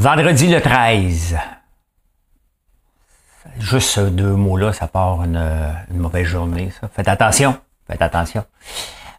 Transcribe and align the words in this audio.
Vendredi 0.00 0.48
le 0.48 0.62
13. 0.62 1.36
Juste 3.58 3.90
ces 3.90 4.10
deux 4.10 4.32
mots-là, 4.32 4.72
ça 4.72 4.86
part 4.86 5.22
une, 5.24 5.46
mauvaise 5.90 6.24
journée, 6.24 6.72
ça. 6.80 6.88
Faites 6.88 7.06
attention. 7.06 7.54
Faites 7.86 8.00
attention. 8.00 8.42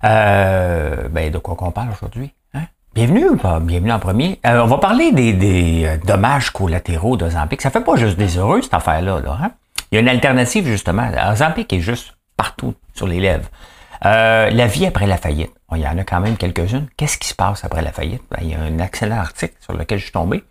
Euh, 0.04 1.07
ben, 1.09 1.29
de 1.29 1.38
quoi 1.38 1.54
qu'on 1.54 1.70
parle 1.70 1.89
aujourd'hui? 1.91 2.33
Hein? 2.55 2.63
Bienvenue 2.96 3.29
ou 3.29 3.38
pas? 3.38 3.59
Bienvenue 3.59 3.91
en 3.91 3.99
premier. 3.99 4.39
Euh, 4.44 4.63
on 4.63 4.65
va 4.65 4.79
parler 4.79 5.12
des, 5.12 5.84
euh, 5.86 5.98
dommages 6.04 6.50
collatéraux 6.50 7.16
d'Ozampic. 7.16 7.61
Ça 7.61 7.70
fait 7.70 7.82
pas 7.82 7.95
juste 7.95 8.18
des 8.18 8.39
heureux, 8.39 8.63
cette 8.63 8.73
affaire-là. 8.73 9.20
Là, 9.20 9.38
hein? 9.39 9.52
Il 9.91 9.95
y 9.95 9.98
a 10.00 10.02
une 10.02 10.09
alternative, 10.09 10.66
justement. 10.66 11.07
Ozampic 11.29 11.71
est 11.73 11.82
juste 11.82 12.18
partout 12.36 12.73
sur 12.95 13.05
les 13.05 13.20
lèvres. 13.20 13.52
la 14.02 14.66
vie 14.66 14.88
après 14.88 15.05
la 15.05 15.18
faillite. 15.18 15.54
il 15.75 15.82
y 15.82 15.88
en 15.88 16.00
a 16.00 16.04
quand 16.04 16.21
même 16.21 16.38
quelques-unes. 16.38 16.88
Qu'est-ce 16.98 17.20
qui 17.20 17.27
se 17.27 17.36
passe 17.36 17.63
après 17.63 17.84
la 17.84 17.91
faillite? 17.91 18.23
Ben, 18.32 18.39
il 18.41 18.50
y 18.50 18.55
a 18.55 18.59
un 18.59 18.79
excellent 18.79 19.20
article 19.20 19.54
sur 19.59 19.73
lequel 19.73 20.00
je 20.00 20.05
suis 20.05 20.11
tombé. 20.11 20.43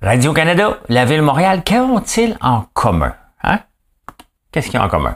Radio-Canada, 0.00 0.78
la 0.88 1.04
ville 1.04 1.16
de 1.16 1.22
Montréal, 1.22 1.64
qu'ont-ils 1.64 2.36
en 2.40 2.66
commun? 2.72 3.14
Hein? 3.42 3.58
Qu'est-ce 4.52 4.70
qu'ils 4.70 4.78
ont 4.78 4.84
en 4.84 4.88
commun? 4.88 5.12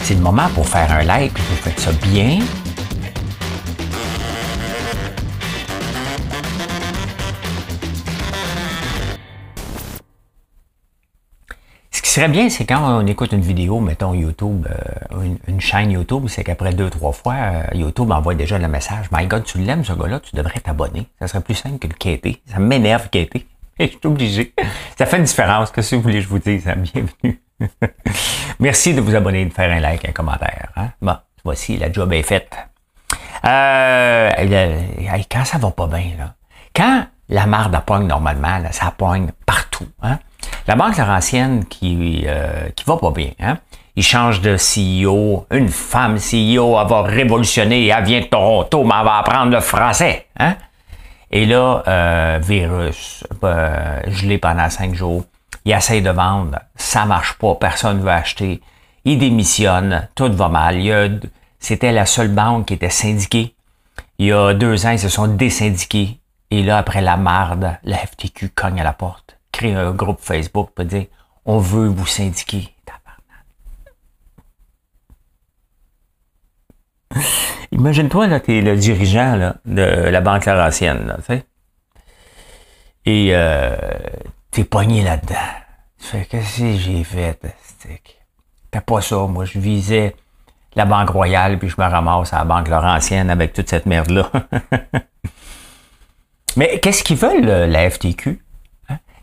C'est 0.00 0.14
le 0.14 0.20
moment 0.20 0.48
pour 0.54 0.68
faire 0.68 0.92
un 0.92 1.02
like, 1.02 1.32
vous 1.32 1.56
faites 1.56 1.80
ça 1.80 1.90
bien, 2.10 2.40
serait 12.14 12.28
bien, 12.28 12.48
c'est 12.48 12.64
quand 12.64 12.80
on 12.80 13.04
écoute 13.08 13.32
une 13.32 13.40
vidéo, 13.40 13.80
mettons 13.80 14.14
YouTube, 14.14 14.68
euh, 14.70 15.34
une, 15.48 15.60
chaîne 15.60 15.90
YouTube, 15.90 16.26
c'est 16.28 16.44
qu'après 16.44 16.72
deux, 16.72 16.88
trois 16.88 17.10
fois, 17.10 17.34
euh, 17.34 17.62
YouTube 17.74 18.08
envoie 18.12 18.36
déjà 18.36 18.56
le 18.56 18.68
message. 18.68 19.06
My 19.10 19.26
God, 19.26 19.42
tu 19.42 19.58
l'aimes 19.58 19.84
ce 19.84 19.94
gars-là, 19.94 20.20
tu 20.20 20.36
devrais 20.36 20.60
t'abonner. 20.60 21.08
Ça 21.18 21.26
serait 21.26 21.40
plus 21.40 21.56
simple 21.56 21.80
que 21.80 21.88
le 21.88 21.94
quêter. 21.94 22.40
Ça 22.46 22.60
m'énerve 22.60 23.08
quêter. 23.08 23.48
Je 23.80 23.86
suis 23.86 23.98
obligé. 24.04 24.54
Ça 24.96 25.06
fait 25.06 25.16
une 25.16 25.24
différence. 25.24 25.72
Que 25.72 25.82
si 25.82 25.96
vous 25.96 26.02
voulez, 26.02 26.20
je 26.20 26.28
vous 26.28 26.38
dis, 26.38 26.58
bienvenue. 26.58 27.42
Merci 28.60 28.94
de 28.94 29.00
vous 29.00 29.16
abonner, 29.16 29.44
de 29.46 29.52
faire 29.52 29.72
un 29.72 29.80
like, 29.80 30.08
un 30.08 30.12
commentaire. 30.12 30.68
Hein? 30.76 30.90
Bon, 31.02 31.16
voici, 31.44 31.76
la 31.78 31.90
job 31.90 32.12
est 32.12 32.22
faite. 32.22 32.56
Euh, 33.44 34.30
quand 35.28 35.44
ça 35.44 35.58
va 35.58 35.72
pas 35.72 35.88
bien, 35.88 36.12
là, 36.16 36.34
quand 36.76 37.06
la 37.28 37.46
marde 37.46 37.78
pogne 37.84 38.06
normalement, 38.06 38.58
là, 38.58 38.72
ça 38.72 38.92
pogne 38.96 39.30
partout. 39.46 39.88
Hein? 40.02 40.18
La 40.66 40.76
Banque 40.76 40.96
Laurentienne 40.96 41.64
qui, 41.66 42.24
euh, 42.26 42.68
qui 42.74 42.84
va 42.84 42.96
pas 42.96 43.10
bien, 43.10 43.30
hein? 43.40 43.58
Il 43.96 44.02
change 44.02 44.40
de 44.40 44.56
CEO. 44.56 45.46
Une 45.52 45.68
femme 45.68 46.16
CEO, 46.16 46.80
elle 46.80 46.88
va 46.88 47.02
révolutionner. 47.02 47.86
Elle 47.86 48.04
vient 48.04 48.20
de 48.20 48.26
Toronto, 48.26 48.82
mais 48.82 48.94
elle 48.98 49.04
va 49.04 49.18
apprendre 49.18 49.52
le 49.52 49.60
français. 49.60 50.26
Hein? 50.36 50.56
Et 51.30 51.46
là, 51.46 51.82
euh, 51.86 52.40
virus, 52.42 53.24
euh, 53.44 54.00
gelé 54.08 54.38
pendant 54.38 54.68
cinq 54.68 54.94
jours. 54.94 55.24
Il 55.64 55.72
essaie 55.72 56.00
de 56.00 56.10
vendre. 56.10 56.58
Ça 56.74 57.04
marche 57.04 57.34
pas. 57.34 57.54
Personne 57.54 57.98
ne 57.98 58.02
veut 58.02 58.10
acheter. 58.10 58.60
Il 59.04 59.18
démissionne. 59.18 60.08
Tout 60.16 60.32
va 60.32 60.48
mal. 60.48 61.20
C'était 61.60 61.92
la 61.92 62.04
seule 62.04 62.28
banque 62.28 62.66
qui 62.66 62.74
était 62.74 62.90
syndiquée. 62.90 63.54
Il 64.18 64.26
y 64.26 64.32
a 64.32 64.54
deux 64.54 64.86
ans, 64.86 64.90
ils 64.90 64.98
se 64.98 65.08
sont 65.08 65.28
désyndiqués. 65.28 66.18
Et 66.54 66.62
là, 66.62 66.78
après 66.78 67.00
la 67.00 67.16
marde, 67.16 67.78
la 67.82 67.96
FTQ 67.96 68.50
cogne 68.50 68.80
à 68.80 68.84
la 68.84 68.92
porte 68.92 69.38
créer 69.50 69.74
un 69.74 69.90
groupe 69.90 70.20
Facebook 70.20 70.70
pour 70.70 70.84
dire 70.84 71.06
on 71.44 71.58
veut 71.58 71.88
vous 71.88 72.06
syndiquer. 72.06 72.70
Imagine-toi, 77.72 78.28
là, 78.28 78.38
t'es 78.38 78.60
le 78.60 78.76
dirigeant 78.76 79.52
de 79.64 79.82
la 79.82 80.20
Banque 80.20 80.46
Laurentienne, 80.46 81.12
tu 81.18 81.24
sais. 81.24 81.44
Et 83.04 83.30
euh, 83.32 83.76
t'es 84.52 84.62
pogné 84.62 85.02
là-dedans. 85.02 85.34
Tu 85.98 86.06
fais, 86.06 86.24
qu'est-ce 86.24 86.60
que 86.60 86.76
j'ai 86.76 87.02
fait, 87.02 87.36
Fais 88.72 88.80
pas 88.80 89.00
ça, 89.00 89.26
moi, 89.26 89.44
je 89.44 89.58
visais 89.58 90.14
la 90.76 90.84
Banque 90.84 91.10
Royale, 91.10 91.58
puis 91.58 91.68
je 91.68 91.80
me 91.80 91.86
ramasse 91.86 92.32
à 92.32 92.38
la 92.38 92.44
Banque 92.44 92.68
Laurentienne 92.68 93.28
avec 93.28 93.52
toute 93.52 93.68
cette 93.68 93.86
merde-là. 93.86 94.30
Mais 96.56 96.78
qu'est-ce 96.80 97.02
qu'ils 97.02 97.16
veulent, 97.16 97.44
la 97.44 97.90
FTQ? 97.90 98.40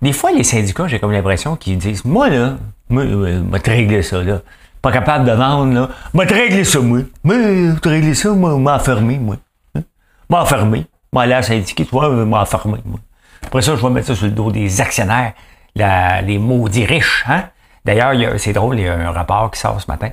Des 0.01 0.13
fois, 0.13 0.31
les 0.31 0.43
syndicats, 0.43 0.87
j'ai 0.87 0.99
comme 0.99 1.11
l'impression 1.11 1.55
qu'ils 1.55 1.77
disent, 1.77 2.03
moi, 2.05 2.29
là, 2.29 2.57
moi, 2.89 3.05
moi, 3.05 3.59
te 3.59 3.69
régler 3.69 4.01
ça, 4.01 4.23
là. 4.23 4.41
Pas 4.81 4.91
capable 4.91 5.25
de 5.25 5.31
vendre, 5.31 5.73
là. 5.73 5.89
Moi, 6.13 6.25
te 6.25 6.33
régler 6.33 6.63
ça, 6.63 6.79
moi. 6.79 7.01
Moi, 7.23 7.35
te 7.81 7.87
régler 7.87 8.15
ça, 8.15 8.31
moi, 8.31 8.57
m'enfermer, 8.57 9.19
moi. 9.19 9.37
Hein? 9.75 9.83
M'enfermer. 10.29 10.87
Moi, 11.13 11.27
là, 11.27 11.43
syndiqué, 11.43 11.85
tu 11.85 11.91
vois, 11.91 12.09
m'enfermer, 12.09 12.79
moi. 12.83 12.99
Après 13.43 13.61
ça, 13.61 13.75
je 13.75 13.81
vais 13.81 13.89
mettre 13.89 14.07
ça 14.07 14.15
sur 14.15 14.25
le 14.25 14.31
dos 14.31 14.51
des 14.51 14.81
actionnaires, 14.81 15.33
les 15.75 16.37
maudits 16.37 16.85
riches, 16.85 17.23
hein? 17.27 17.45
D'ailleurs, 17.85 18.13
c'est 18.37 18.53
drôle, 18.53 18.79
il 18.79 18.85
y 18.85 18.87
a 18.87 18.93
un 18.93 19.11
rapport 19.11 19.49
qui 19.51 19.59
sort 19.59 19.81
ce 19.81 19.89
matin 19.89 20.11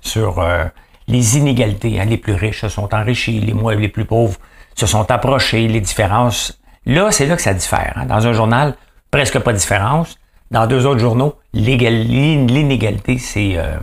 sur 0.00 0.38
euh, 0.38 0.64
les 1.08 1.38
inégalités. 1.38 2.00
Hein? 2.00 2.04
Les 2.04 2.18
plus 2.18 2.34
riches 2.34 2.60
se 2.60 2.68
sont 2.68 2.94
enrichis, 2.94 3.40
les 3.40 3.54
moins 3.54 3.74
les 3.74 3.88
plus 3.88 4.04
pauvres 4.04 4.38
se 4.74 4.86
sont 4.86 5.10
approchés, 5.10 5.68
les 5.68 5.80
différences 5.80 6.58
Là, 6.86 7.10
c'est 7.12 7.26
là 7.26 7.36
que 7.36 7.42
ça 7.42 7.54
diffère. 7.54 7.92
Hein. 7.96 8.06
Dans 8.06 8.26
un 8.26 8.32
journal, 8.32 8.74
presque 9.10 9.38
pas 9.38 9.52
de 9.52 9.58
différence. 9.58 10.16
Dans 10.50 10.66
deux 10.66 10.84
autres 10.86 11.00
journaux, 11.00 11.36
l'inégalité, 11.54 13.18
c'est 13.18 13.56
euh, 13.56 13.76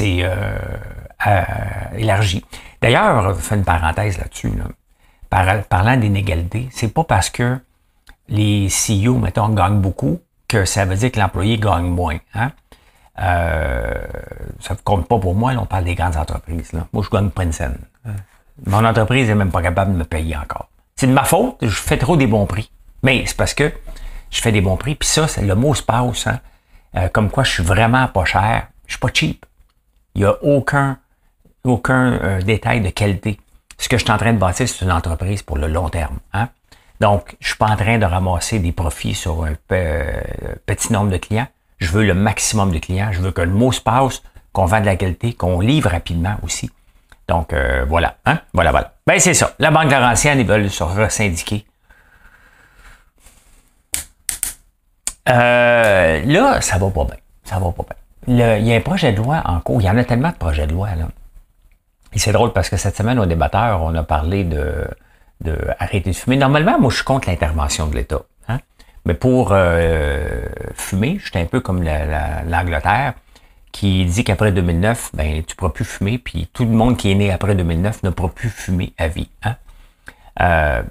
euh, 0.00 0.58
euh, 1.26 1.42
élargi. 1.96 2.44
D'ailleurs, 2.82 3.34
je 3.34 3.40
fais 3.40 3.54
une 3.54 3.64
parenthèse 3.64 4.18
là-dessus. 4.18 4.52
parlant 5.30 5.96
d'inégalité, 5.96 6.68
c'est 6.72 6.92
pas 6.92 7.04
parce 7.04 7.30
que 7.30 7.58
les 8.28 8.68
CEO, 8.68 9.18
mettons, 9.18 9.48
gagnent 9.50 9.80
beaucoup 9.80 10.20
que 10.48 10.64
ça 10.64 10.84
veut 10.84 10.96
dire 10.96 11.12
que 11.12 11.20
l'employé 11.20 11.58
gagne 11.58 11.86
moins. 11.86 12.18
Hein? 12.34 12.50
ça 13.16 14.74
ne 14.74 14.78
compte 14.82 15.06
pas 15.06 15.18
pour 15.18 15.34
moi, 15.34 15.52
on 15.58 15.66
parle 15.66 15.84
des 15.84 15.94
grandes 15.94 16.16
entreprises. 16.16 16.72
Là. 16.72 16.86
Moi, 16.92 17.04
je 17.04 17.10
gagne 17.10 17.28
pas 17.28 17.44
une 17.44 17.52
scène. 17.52 17.76
Mon 18.66 18.84
entreprise 18.84 19.28
n'est 19.28 19.34
même 19.34 19.50
pas 19.50 19.62
capable 19.62 19.92
de 19.92 19.98
me 19.98 20.04
payer 20.04 20.36
encore. 20.36 20.68
C'est 20.96 21.06
de 21.06 21.12
ma 21.12 21.24
faute, 21.24 21.56
je 21.62 21.68
fais 21.68 21.96
trop 21.96 22.16
des 22.16 22.26
bons 22.26 22.46
prix. 22.46 22.70
Mais 23.02 23.24
c'est 23.26 23.36
parce 23.36 23.54
que 23.54 23.72
je 24.30 24.40
fais 24.40 24.52
des 24.52 24.60
bons 24.60 24.76
prix. 24.76 24.94
Puis 24.94 25.08
ça, 25.08 25.26
c'est 25.28 25.42
le 25.42 25.54
mot 25.54 25.74
se 25.74 25.82
passe. 25.82 26.26
Hein? 26.26 26.40
Euh, 26.96 27.08
comme 27.08 27.30
quoi 27.30 27.44
je 27.44 27.52
suis 27.52 27.62
vraiment 27.62 28.06
pas 28.08 28.24
cher. 28.24 28.68
Je 28.86 28.92
suis 28.92 29.00
pas 29.00 29.08
cheap. 29.12 29.46
Il 30.14 30.22
n'y 30.22 30.26
a 30.26 30.36
aucun, 30.42 30.98
aucun 31.64 32.12
euh, 32.12 32.42
détail 32.42 32.80
de 32.80 32.90
qualité. 32.90 33.40
Ce 33.78 33.88
que 33.88 33.96
je 33.96 34.04
suis 34.04 34.12
en 34.12 34.18
train 34.18 34.32
de 34.32 34.38
bâtir, 34.38 34.68
c'est 34.68 34.84
une 34.84 34.92
entreprise 34.92 35.42
pour 35.42 35.56
le 35.56 35.68
long 35.68 35.88
terme. 35.88 36.18
Hein? 36.34 36.48
Donc, 37.00 37.36
je 37.40 37.48
suis 37.48 37.56
pas 37.56 37.68
en 37.68 37.76
train 37.76 37.96
de 37.96 38.04
ramasser 38.04 38.58
des 38.58 38.72
profits 38.72 39.14
sur 39.14 39.44
un 39.44 39.54
euh, 39.72 40.20
petit 40.66 40.92
nombre 40.92 41.10
de 41.10 41.16
clients. 41.16 41.48
Je 41.78 41.90
veux 41.92 42.04
le 42.04 42.12
maximum 42.12 42.72
de 42.72 42.78
clients. 42.78 43.10
Je 43.12 43.20
veux 43.20 43.30
que 43.30 43.40
le 43.40 43.52
mot 43.52 43.72
se 43.72 43.80
passe, 43.80 44.22
qu'on 44.52 44.66
vende 44.66 44.82
de 44.82 44.86
la 44.86 44.96
qualité, 44.96 45.32
qu'on 45.32 45.60
livre 45.60 45.90
rapidement 45.90 46.36
aussi. 46.42 46.70
Donc, 47.30 47.52
euh, 47.52 47.84
voilà. 47.88 48.16
Hein? 48.26 48.40
Voilà, 48.52 48.72
voilà. 48.72 48.94
Ben, 49.06 49.20
c'est 49.20 49.34
ça. 49.34 49.54
La 49.60 49.70
Banque 49.70 49.88
Laurentienne, 49.92 50.40
ils 50.40 50.46
veulent 50.46 50.68
se 50.68 50.82
resyndiquer. 50.82 51.64
Euh, 55.28 56.22
là, 56.24 56.60
ça 56.60 56.78
va 56.78 56.90
pas 56.90 57.04
bien. 57.04 57.16
Ça 57.44 57.60
va 57.60 57.70
pas 57.70 57.84
bien. 58.26 58.56
il 58.56 58.66
y 58.66 58.72
a 58.72 58.76
un 58.76 58.80
projet 58.80 59.12
de 59.12 59.18
loi 59.18 59.42
en 59.44 59.60
cours. 59.60 59.80
Il 59.80 59.84
y 59.84 59.90
en 59.90 59.96
a 59.96 60.02
tellement 60.02 60.30
de 60.30 60.34
projets 60.34 60.66
de 60.66 60.72
loi, 60.72 60.88
là. 60.96 61.06
Et 62.12 62.18
c'est 62.18 62.32
drôle 62.32 62.52
parce 62.52 62.68
que 62.68 62.76
cette 62.76 62.96
semaine, 62.96 63.20
au 63.20 63.26
débatteur, 63.26 63.80
on 63.80 63.94
a 63.94 64.02
parlé 64.02 64.42
de, 64.42 64.88
de 65.40 65.56
arrêter 65.78 66.10
de 66.10 66.16
fumer. 66.16 66.36
Normalement, 66.36 66.80
moi, 66.80 66.90
je 66.90 66.96
suis 66.96 67.04
contre 67.04 67.30
l'intervention 67.30 67.86
de 67.86 67.94
l'État. 67.94 68.22
Hein? 68.48 68.58
Mais 69.04 69.14
pour 69.14 69.50
euh, 69.52 70.46
fumer, 70.74 71.20
j'étais 71.24 71.38
un 71.38 71.44
peu 71.44 71.60
comme 71.60 71.84
l'Angleterre 71.84 73.14
qui 73.72 74.04
dit 74.04 74.24
qu'après 74.24 74.52
2009, 74.52 75.10
ben, 75.14 75.44
tu 75.44 75.52
ne 75.52 75.56
pourras 75.56 75.72
plus 75.72 75.84
fumer, 75.84 76.18
puis 76.18 76.48
tout 76.52 76.64
le 76.64 76.70
monde 76.70 76.96
qui 76.96 77.10
est 77.10 77.14
né 77.14 77.30
après 77.30 77.54
2009 77.54 78.02
ne 78.02 78.10
pourra 78.10 78.30
plus 78.30 78.50
fumer 78.50 78.92
à 78.98 79.08
vie. 79.08 79.30
Hein? 79.42 79.56
Euh, 80.40 80.82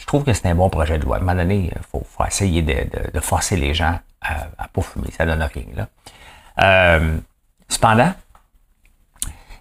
je 0.00 0.06
trouve 0.06 0.24
que 0.24 0.32
c'est 0.32 0.46
un 0.46 0.54
bon 0.54 0.70
projet 0.70 0.98
de 0.98 1.04
loi. 1.04 1.16
À 1.16 1.18
un 1.18 1.22
moment 1.22 1.34
donné, 1.34 1.70
il 1.74 1.82
faut, 1.90 2.04
essayer 2.26 2.62
de, 2.62 3.20
forcer 3.20 3.56
les 3.56 3.74
gens 3.74 3.98
à 4.20 4.48
ne 4.62 4.68
pas 4.72 4.82
fumer. 4.82 5.10
Ça 5.16 5.26
donne 5.26 5.42
rien. 5.42 5.64
Là. 5.74 5.88
Euh, 6.62 7.16
cependant, 7.68 8.12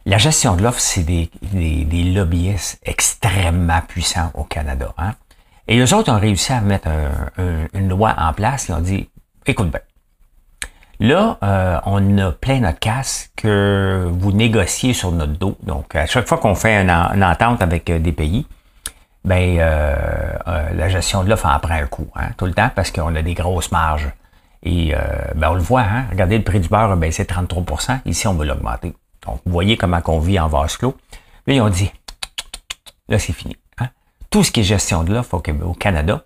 la 0.06 0.18
gestion 0.18 0.56
de 0.56 0.64
l'offre, 0.64 0.80
c'est 0.80 1.04
des, 1.04 1.30
des, 1.42 2.04
lobbyistes 2.04 2.80
extrêmement 2.84 3.82
puissants 3.82 4.32
au 4.34 4.44
Canada. 4.44 4.94
Hein? 4.98 5.16
Et 5.68 5.78
eux 5.80 5.94
autres 5.94 6.12
ont 6.12 6.20
réussi 6.20 6.52
à 6.52 6.62
mettre 6.62 6.90
une 7.74 7.90
loi 7.90 8.16
en 8.18 8.34
place. 8.34 8.70
Ils 8.70 8.74
ont 8.74 8.82
dit, 8.82 9.08
écoute 9.46 9.70
bien, 9.70 9.82
Là, 11.00 11.38
euh, 11.44 11.80
on 11.86 12.18
a 12.18 12.32
plein 12.32 12.60
notre 12.60 12.80
casse 12.80 13.32
que 13.38 14.08
vous 14.12 14.32
négociez 14.34 14.94
sur 14.94 15.12
notre 15.12 15.34
dos. 15.34 15.58
Donc, 15.64 15.96
à 15.96 16.06
chaque 16.06 16.28
fois 16.28 16.38
qu'on 16.38 16.56
fait 16.56 16.76
une, 16.76 17.24
entente 17.24 17.62
avec 17.62 17.90
euh, 17.90 18.00
des 18.00 18.12
pays, 18.12 18.46
ben 19.24 19.58
euh, 19.60 20.70
la 20.74 20.90
gestion 20.90 21.24
de 21.24 21.30
l'offre 21.30 21.46
en 21.46 21.60
prend 21.60 21.76
un 21.76 21.88
coup, 21.88 22.08
hein, 22.16 22.30
tout 22.38 22.46
le 22.46 22.54
temps, 22.54 22.70
parce 22.76 22.92
qu'on 22.92 23.16
a 23.16 23.22
des 23.22 23.34
grosses 23.34 23.72
marges. 23.72 24.10
Et 24.64 24.94
euh, 24.94 25.00
ben 25.36 25.52
on 25.52 25.54
le 25.54 25.62
voit, 25.62 25.82
hein? 25.82 26.06
regardez, 26.12 26.38
le 26.38 26.44
prix 26.44 26.60
du 26.60 26.68
beurre 26.68 26.92
a 26.92 26.96
baissé 26.96 27.26
33 27.26 28.00
Ici, 28.06 28.28
on 28.28 28.34
va 28.34 28.46
l'augmenter. 28.46 28.94
Donc, 29.26 29.42
vous 29.46 29.52
voyez 29.52 29.78
comment 29.78 30.02
on 30.06 30.20
vit 30.20 30.40
en 30.40 30.48
vase 30.48 30.78
clos. 30.78 30.98
Là, 31.48 31.54
ils 31.54 31.62
ont 31.62 31.70
dit, 31.70 31.92
là, 33.08 33.20
c'est 33.20 33.34
fini. 33.34 33.56
Hein? 33.78 33.88
Tout 34.30 34.44
ce 34.44 34.52
qui 34.52 34.62
est 34.62 34.64
gestion 34.64 35.04
de 35.04 35.14
l'offre 35.14 35.36
au, 35.36 35.74
Canada, 35.74 36.24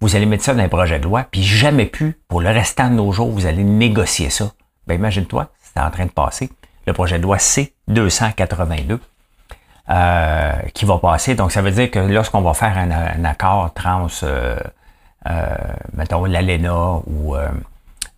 vous 0.00 0.16
allez 0.16 0.26
mettre 0.26 0.44
ça 0.44 0.54
dans 0.54 0.62
un 0.62 0.68
projet 0.68 0.98
de 0.98 1.04
loi, 1.04 1.26
puis 1.30 1.42
jamais 1.42 1.86
plus, 1.86 2.18
pour 2.28 2.40
le 2.40 2.50
restant 2.50 2.90
de 2.90 2.94
nos 2.94 3.12
jours, 3.12 3.30
vous 3.30 3.46
allez 3.46 3.64
négocier 3.64 4.30
ça. 4.30 4.50
Ben, 4.86 4.94
imagine-toi, 4.94 5.48
c'est 5.60 5.80
en 5.80 5.90
train 5.90 6.06
de 6.06 6.10
passer. 6.10 6.50
Le 6.86 6.92
projet 6.92 7.18
de 7.18 7.22
loi 7.22 7.38
C-282, 7.38 8.98
euh, 9.90 10.52
qui 10.74 10.84
va 10.84 10.98
passer. 10.98 11.34
Donc, 11.34 11.52
ça 11.52 11.62
veut 11.62 11.70
dire 11.70 11.90
que 11.90 11.98
lorsqu'on 11.98 12.42
va 12.42 12.54
faire 12.54 12.76
un, 12.76 13.24
accord 13.24 13.72
trans, 13.74 14.06
euh, 14.22 14.58
euh, 15.26 15.56
mettons 15.94 16.24
l'ALENA 16.24 17.00
ou 17.06 17.36
euh, 17.36 17.48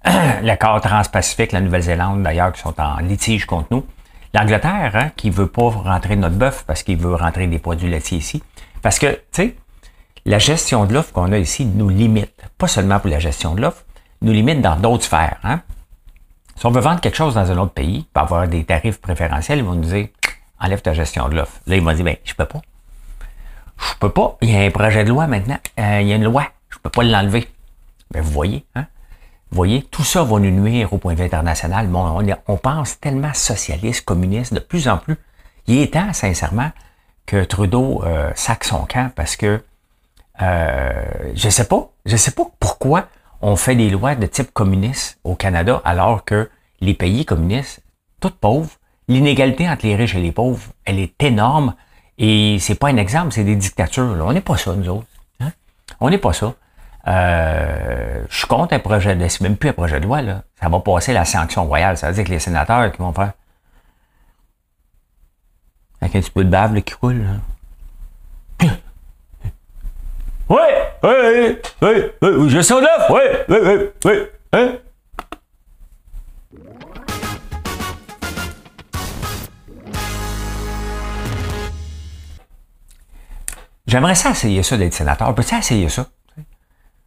l'accord 0.43 0.81
transpacifique, 0.81 1.53
la 1.53 1.61
Nouvelle-Zélande 1.61 2.23
d'ailleurs, 2.23 2.53
qui 2.53 2.61
sont 2.61 2.81
en 2.81 2.99
litige 2.99 3.47
contre 3.47 3.69
nous, 3.71 3.87
L'Angleterre, 4.37 4.91
hein, 4.95 5.11
qui 5.17 5.31
veut 5.31 5.47
pas 5.47 5.71
rentrer 5.71 6.15
notre 6.15 6.35
bœuf 6.35 6.65
parce 6.67 6.83
qu'il 6.83 6.99
veut 6.99 7.15
rentrer 7.15 7.47
des 7.47 7.59
produits 7.59 7.89
laitiers 7.89 8.19
ici. 8.19 8.43
Parce 8.83 8.99
que, 8.99 9.07
tu 9.07 9.21
sais, 9.33 9.57
la 10.27 10.39
gestion 10.39 10.85
de 10.85 10.93
l'offre 10.93 11.13
qu'on 11.13 11.33
a 11.33 11.39
ici 11.39 11.65
nous 11.65 11.89
limite. 11.89 12.43
Pas 12.59 12.67
seulement 12.67 12.99
pour 12.99 13.11
la 13.11 13.21
gestion 13.21 13.55
de 13.55 13.63
l'offre, 13.63 13.85
nous 14.23 14.33
limite 14.33 14.61
dans 14.61 14.77
d'autres 14.77 15.05
sphères. 15.05 15.39
Hein. 15.45 15.61
Si 16.57 16.67
on 16.67 16.71
veut 16.71 16.81
vendre 16.81 17.01
quelque 17.01 17.17
chose 17.17 17.35
dans 17.35 17.51
un 17.51 17.59
autre 17.59 17.73
pays, 17.73 18.07
pour 18.13 18.25
avoir 18.25 18.49
des 18.49 18.65
tarifs 18.65 19.01
préférentiels, 19.01 19.59
ils 19.59 19.65
vont 19.65 19.75
nous 19.75 19.89
dire 19.89 20.09
enlève 20.59 20.83
ta 20.83 20.95
gestion 20.95 21.29
de 21.29 21.37
l'offre. 21.37 21.61
Là, 21.67 21.77
ils 21.77 21.83
vont 21.83 21.93
dire 21.93 22.05
ben, 22.05 22.17
je 22.25 22.35
peux 22.35 22.45
pas. 22.45 22.61
Je 23.79 23.95
peux 24.01 24.11
pas. 24.11 24.37
Il 24.43 24.51
y 24.51 24.57
a 24.57 24.61
un 24.61 24.71
projet 24.71 25.05
de 25.05 25.11
loi 25.11 25.27
maintenant. 25.29 25.59
Euh, 25.79 26.01
il 26.01 26.09
y 26.09 26.13
a 26.13 26.17
une 26.17 26.25
loi. 26.25 26.49
Je 26.71 26.79
peux 26.79 26.91
pas 26.91 27.05
l'enlever. 27.05 27.49
Ben, 28.11 28.21
vous 28.21 28.33
voyez, 28.33 28.65
hein? 28.75 28.87
Vous 29.51 29.57
voyez, 29.57 29.83
tout 29.83 30.03
ça 30.03 30.25
va 30.25 30.41
nous 30.41 30.51
nuire 30.51 30.93
au 30.93 30.99
point 30.99 31.13
de 31.13 31.19
vue 31.19 31.25
international. 31.25 31.87
Bon, 31.87 32.21
on, 32.49 32.57
pense 32.57 32.99
tellement 32.99 33.33
socialiste, 33.33 34.05
communiste, 34.05 34.53
de 34.53 34.59
plus 34.59 34.89
en 34.89 34.99
plus. 34.99 35.17
Il 35.69 35.79
est 35.79 35.93
temps, 35.93 36.13
sincèrement, 36.13 36.73
que 37.27 37.45
Trudeau 37.45 38.03
euh, 38.05 38.33
sac 38.35 38.65
son 38.65 38.87
camp 38.87 39.13
parce 39.15 39.37
que 39.37 39.63
euh, 40.43 41.33
je 41.35 41.49
sais 41.49 41.67
pas, 41.67 41.91
je 42.05 42.17
sais 42.17 42.31
pas 42.31 42.45
pourquoi 42.61 43.09
on 43.41 43.57
fait 43.57 43.75
des 43.75 43.91
lois 43.91 44.15
de 44.15 44.27
type 44.27 44.53
communiste 44.53 45.19
au 45.25 45.35
Canada 45.35 45.81
alors 45.85 46.25
que 46.25 46.51
les 46.81 46.95
pays 46.95 47.25
communistes, 47.25 47.81
toutes 48.21 48.37
pauvres, 48.37 48.71
l'inégalité 49.09 49.69
entre 49.69 49.87
les 49.87 49.97
riches 49.97 50.15
et 50.15 50.21
les 50.21 50.33
pauvres, 50.33 50.63
elle 50.85 50.99
est 50.99 51.23
énorme 51.23 51.75
et 52.19 52.59
c'est 52.61 52.75
pas 52.75 52.89
un 52.89 52.97
exemple, 52.97 53.33
c'est 53.33 53.45
des 53.45 53.57
dictatures. 53.57 54.17
On 54.21 54.33
n'est 54.33 54.41
pas 54.41 54.57
ça, 54.57 54.75
nous 54.75 54.89
autres. 54.89 55.07
Hein? 55.41 55.53
On 56.01 56.11
n'est 56.11 56.19
pas 56.19 56.33
ça. 56.33 56.55
Euh, 57.09 58.25
je 58.29 58.37
suis 58.37 58.47
contre 58.47 58.75
un 58.75 58.79
projet 58.79 59.15
de 59.15 59.29
c'est 59.29 59.43
même 59.43 59.57
plus 59.57 59.69
un 59.69 59.75
projet 59.75 60.01
de 60.01 60.07
loi, 60.07 60.23
là. 60.23 60.43
Ça 60.61 60.69
va 60.69 60.81
passer 60.81 61.13
la 61.13 61.25
sanction 61.25 61.67
royale. 61.67 61.97
Ça 61.97 62.09
veut 62.09 62.15
dire 62.15 62.25
que 62.25 62.31
les 62.31 62.41
sénateurs 62.41 62.91
qui 62.91 62.99
vont 62.99 63.13
faire 63.13 63.33
avec 66.01 66.17
un 66.17 66.21
petit 66.21 66.31
peu 66.31 66.45
de 66.45 66.51
bave 66.51 66.81
qui 66.83 66.95
coule. 66.95 67.23
Là. 67.23 67.56
Oui, 70.49 70.59
oui, 71.03 71.11
oui, 71.83 71.83
oui, 71.83 72.13
oui, 72.23 72.55
neuf, 72.55 73.11
oui, 73.11 73.21
oui, 73.49 73.59
oui, 73.65 73.91
oui, 74.05 74.13
hein? 74.53 74.75
J'aimerais 83.89 84.15
ça 84.15 84.31
essayer 84.31 84.63
ça 84.63 84.77
d'être 84.77 84.95
sénateur. 84.95 85.35
Peux-tu 85.35 85.57
essayer 85.57 85.89
ça? 85.89 86.07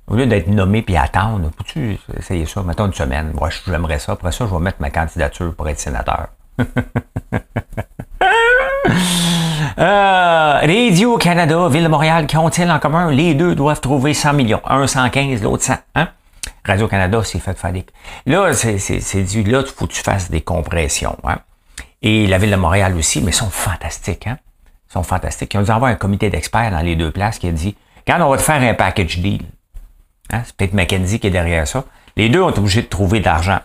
Au 0.07 0.15
lieu 0.15 0.25
d'être 0.25 0.47
nommé 0.47 0.81
puis 0.81 0.97
attendre, 0.97 1.49
peux-tu 1.51 1.97
essayer 2.17 2.45
ça? 2.45 2.61
Mettons 2.63 2.87
une 2.87 2.93
semaine? 2.93 3.31
Moi, 3.33 3.49
j'aimerais 3.65 3.99
ça. 3.99 4.11
Après 4.13 4.33
ça, 4.33 4.47
je 4.47 4.53
vais 4.53 4.59
mettre 4.59 4.81
ma 4.81 4.89
candidature 4.89 5.55
pour 5.55 5.69
être 5.69 5.79
sénateur. 5.79 6.27
euh, 9.77 10.59
Radio-Canada, 10.61 11.67
Ville 11.69 11.83
de 11.83 11.87
Montréal, 11.87 12.27
qu'ont-ils 12.27 12.69
en 12.69 12.79
commun? 12.79 13.11
Les 13.11 13.33
deux 13.33 13.55
doivent 13.55 13.81
trouver 13.81 14.13
100 14.13 14.33
millions. 14.33 14.61
Un 14.65 14.87
115, 14.87 15.41
l'autre 15.43 15.63
100. 15.63 15.75
Hein? 15.95 16.09
Radio-Canada, 16.65 17.21
c'est 17.23 17.39
fait 17.39 17.53
de 17.53 17.57
faire 17.59 17.73
Là, 18.25 18.53
c'est 18.53 19.21
dit, 19.23 19.43
là, 19.43 19.61
il 19.65 19.71
faut 19.71 19.87
que 19.87 19.93
tu 19.93 20.01
fasses 20.01 20.31
des 20.31 20.41
compressions. 20.41 21.17
Hein? 21.23 21.37
Et 22.01 22.27
la 22.27 22.37
Ville 22.37 22.51
de 22.51 22.55
Montréal 22.55 22.95
aussi, 22.95 23.21
mais 23.21 23.31
sont 23.31 23.49
fantastiques. 23.49 24.27
Hein? 24.27 24.37
Ils 24.89 24.93
sont 24.93 25.03
fantastiques. 25.03 25.53
Ils 25.53 25.59
ont 25.59 25.63
dû 25.63 25.71
avoir 25.71 25.91
un 25.91 25.95
comité 25.95 26.29
d'experts 26.29 26.71
dans 26.71 26.81
les 26.81 26.95
deux 26.95 27.11
places 27.11 27.39
qui 27.39 27.47
a 27.47 27.51
dit, 27.51 27.75
quand 28.07 28.19
on 28.21 28.29
va 28.29 28.37
te 28.37 28.41
faire 28.41 28.61
un 28.61 28.73
package 28.73 29.19
deal, 29.19 29.43
Hein? 30.31 30.43
C'est 30.45 30.55
peut-être 30.55 30.73
McKenzie 30.73 31.19
qui 31.19 31.27
est 31.27 31.31
derrière 31.31 31.67
ça. 31.67 31.85
Les 32.15 32.29
deux 32.29 32.41
ont 32.41 32.49
été 32.49 32.59
obligés 32.59 32.81
de 32.81 32.87
trouver 32.87 33.19
de 33.19 33.25
l'argent. 33.25 33.59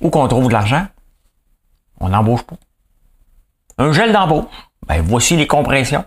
Où 0.00 0.10
qu'on 0.10 0.26
trouve 0.28 0.48
de 0.48 0.52
l'argent? 0.52 0.86
On 2.00 2.08
n'embauche 2.08 2.42
pas. 2.42 2.56
Un 3.78 3.92
gel 3.92 4.12
d'embauche. 4.12 4.46
Ben, 4.90 5.02
voici 5.02 5.36
les 5.36 5.46
compressions. 5.46 6.04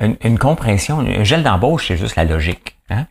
Une, 0.00 0.38
compression, 0.38 1.00
un 1.00 1.24
gel 1.24 1.42
d'embauche, 1.42 1.88
c'est 1.88 1.98
juste 1.98 2.16
la 2.16 2.24
logique. 2.24 2.78
Hein? 2.88 3.06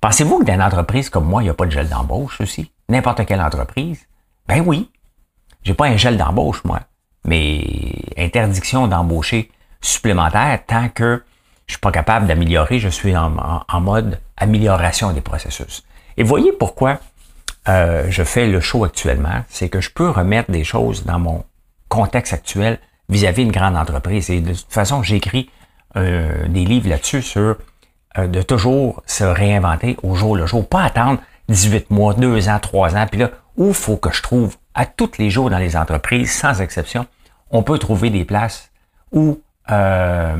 Pensez-vous 0.00 0.38
que 0.38 0.44
dans 0.44 0.54
une 0.54 0.62
entreprise 0.62 1.10
comme 1.10 1.24
moi, 1.24 1.42
il 1.42 1.46
n'y 1.46 1.50
a 1.50 1.54
pas 1.54 1.66
de 1.66 1.72
gel 1.72 1.88
d'embauche 1.88 2.40
aussi? 2.40 2.70
N'importe 2.88 3.26
quelle 3.26 3.40
entreprise? 3.40 4.06
Ben 4.46 4.62
oui. 4.64 4.92
J'ai 5.64 5.74
pas 5.74 5.86
un 5.86 5.96
gel 5.96 6.16
d'embauche, 6.16 6.62
moi. 6.62 6.82
Mais 7.24 7.64
interdiction 8.16 8.86
d'embaucher 8.86 9.50
supplémentaire 9.80 10.60
tant 10.64 10.88
que 10.88 11.24
je 11.66 11.72
suis 11.72 11.80
pas 11.80 11.90
capable 11.90 12.28
d'améliorer, 12.28 12.78
je 12.78 12.88
suis 12.88 13.16
en, 13.16 13.80
mode 13.80 14.20
amélioration 14.36 15.10
des 15.10 15.20
processus. 15.20 15.82
Et 16.16 16.22
voyez 16.22 16.52
pourquoi 16.52 17.00
euh, 17.66 18.06
je 18.08 18.22
fais 18.22 18.46
le 18.46 18.60
show 18.60 18.84
actuellement, 18.84 19.42
c'est 19.48 19.68
que 19.68 19.80
je 19.80 19.90
peux 19.90 20.10
remettre 20.10 20.52
des 20.52 20.62
choses 20.62 21.04
dans 21.04 21.18
mon 21.18 21.44
contexte 21.88 22.32
actuel 22.32 22.78
vis-à-vis 23.08 23.44
d'une 23.44 23.52
grande 23.52 23.76
entreprise. 23.76 24.30
Et 24.30 24.40
de 24.40 24.52
toute 24.52 24.72
façon, 24.72 25.02
j'écris 25.02 25.50
euh, 25.96 26.46
des 26.48 26.64
livres 26.64 26.88
là-dessus 26.88 27.22
sur 27.22 27.56
euh, 28.18 28.26
de 28.26 28.42
toujours 28.42 29.02
se 29.06 29.24
réinventer 29.24 29.96
au 30.02 30.14
jour 30.14 30.36
le 30.36 30.46
jour, 30.46 30.66
pas 30.68 30.82
attendre 30.82 31.20
18 31.48 31.90
mois, 31.90 32.14
2 32.14 32.48
ans, 32.48 32.58
3 32.58 32.96
ans, 32.96 33.06
puis 33.10 33.20
là, 33.20 33.30
où 33.56 33.72
faut 33.72 33.96
que 33.96 34.12
je 34.12 34.22
trouve 34.22 34.56
à 34.74 34.86
tous 34.86 35.18
les 35.18 35.30
jours 35.30 35.50
dans 35.50 35.58
les 35.58 35.76
entreprises, 35.76 36.32
sans 36.32 36.60
exception, 36.60 37.06
on 37.50 37.62
peut 37.62 37.78
trouver 37.78 38.10
des 38.10 38.24
places 38.24 38.70
où 39.12 39.40
euh, 39.70 40.36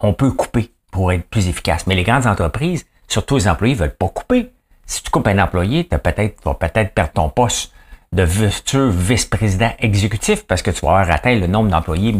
on 0.00 0.12
peut 0.12 0.30
couper 0.30 0.72
pour 0.92 1.12
être 1.12 1.28
plus 1.28 1.48
efficace. 1.48 1.86
Mais 1.86 1.94
les 1.94 2.04
grandes 2.04 2.26
entreprises, 2.26 2.86
surtout 3.08 3.36
les 3.36 3.48
employés, 3.48 3.74
veulent 3.74 3.96
pas 3.96 4.08
couper. 4.08 4.52
Si 4.86 5.02
tu 5.02 5.10
coupes 5.10 5.26
un 5.26 5.38
employé, 5.38 5.88
tu 5.88 5.98
peut-être, 5.98 6.44
vas 6.44 6.54
peut-être 6.54 6.94
perdre 6.94 7.12
ton 7.12 7.28
poste 7.30 7.72
de 8.14 8.24
futur 8.24 8.90
vice-président 8.90 9.72
exécutif 9.78 10.46
parce 10.46 10.62
que 10.62 10.70
tu 10.70 10.84
vas 10.86 10.98
avoir 10.98 11.10
atteint 11.10 11.34
le 11.34 11.46
nombre 11.46 11.70
d'employés 11.70 12.16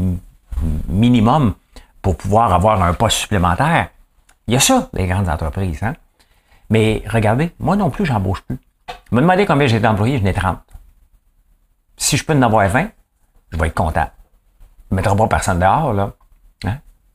minimum 0.88 1.54
pour 2.02 2.16
pouvoir 2.16 2.52
avoir 2.52 2.82
un 2.82 2.92
poste 2.92 3.18
supplémentaire. 3.18 3.88
Il 4.46 4.54
y 4.54 4.56
a 4.56 4.60
ça, 4.60 4.90
les 4.92 5.06
grandes 5.06 5.28
entreprises. 5.28 5.82
Hein? 5.82 5.94
Mais 6.68 7.02
regardez, 7.08 7.52
moi 7.58 7.76
non 7.76 7.90
plus, 7.90 8.04
j'embauche 8.04 8.42
plus. 8.42 8.58
Je 9.10 9.16
me 9.16 9.20
demandez 9.20 9.46
combien 9.46 9.66
j'ai 9.66 9.80
d'employés, 9.80 10.18
je 10.18 10.24
n'ai 10.24 10.34
30. 10.34 10.58
Si 11.96 12.16
je 12.16 12.24
peux 12.24 12.34
en 12.34 12.42
avoir 12.42 12.68
20, 12.68 12.88
je 13.52 13.58
vais 13.58 13.68
être 13.68 13.74
content. 13.74 14.10
Je 14.90 14.94
ne 14.94 14.96
mettrai 14.96 15.16
pas 15.16 15.26
personne 15.28 15.60
dehors, 15.60 15.92
là 15.92 16.12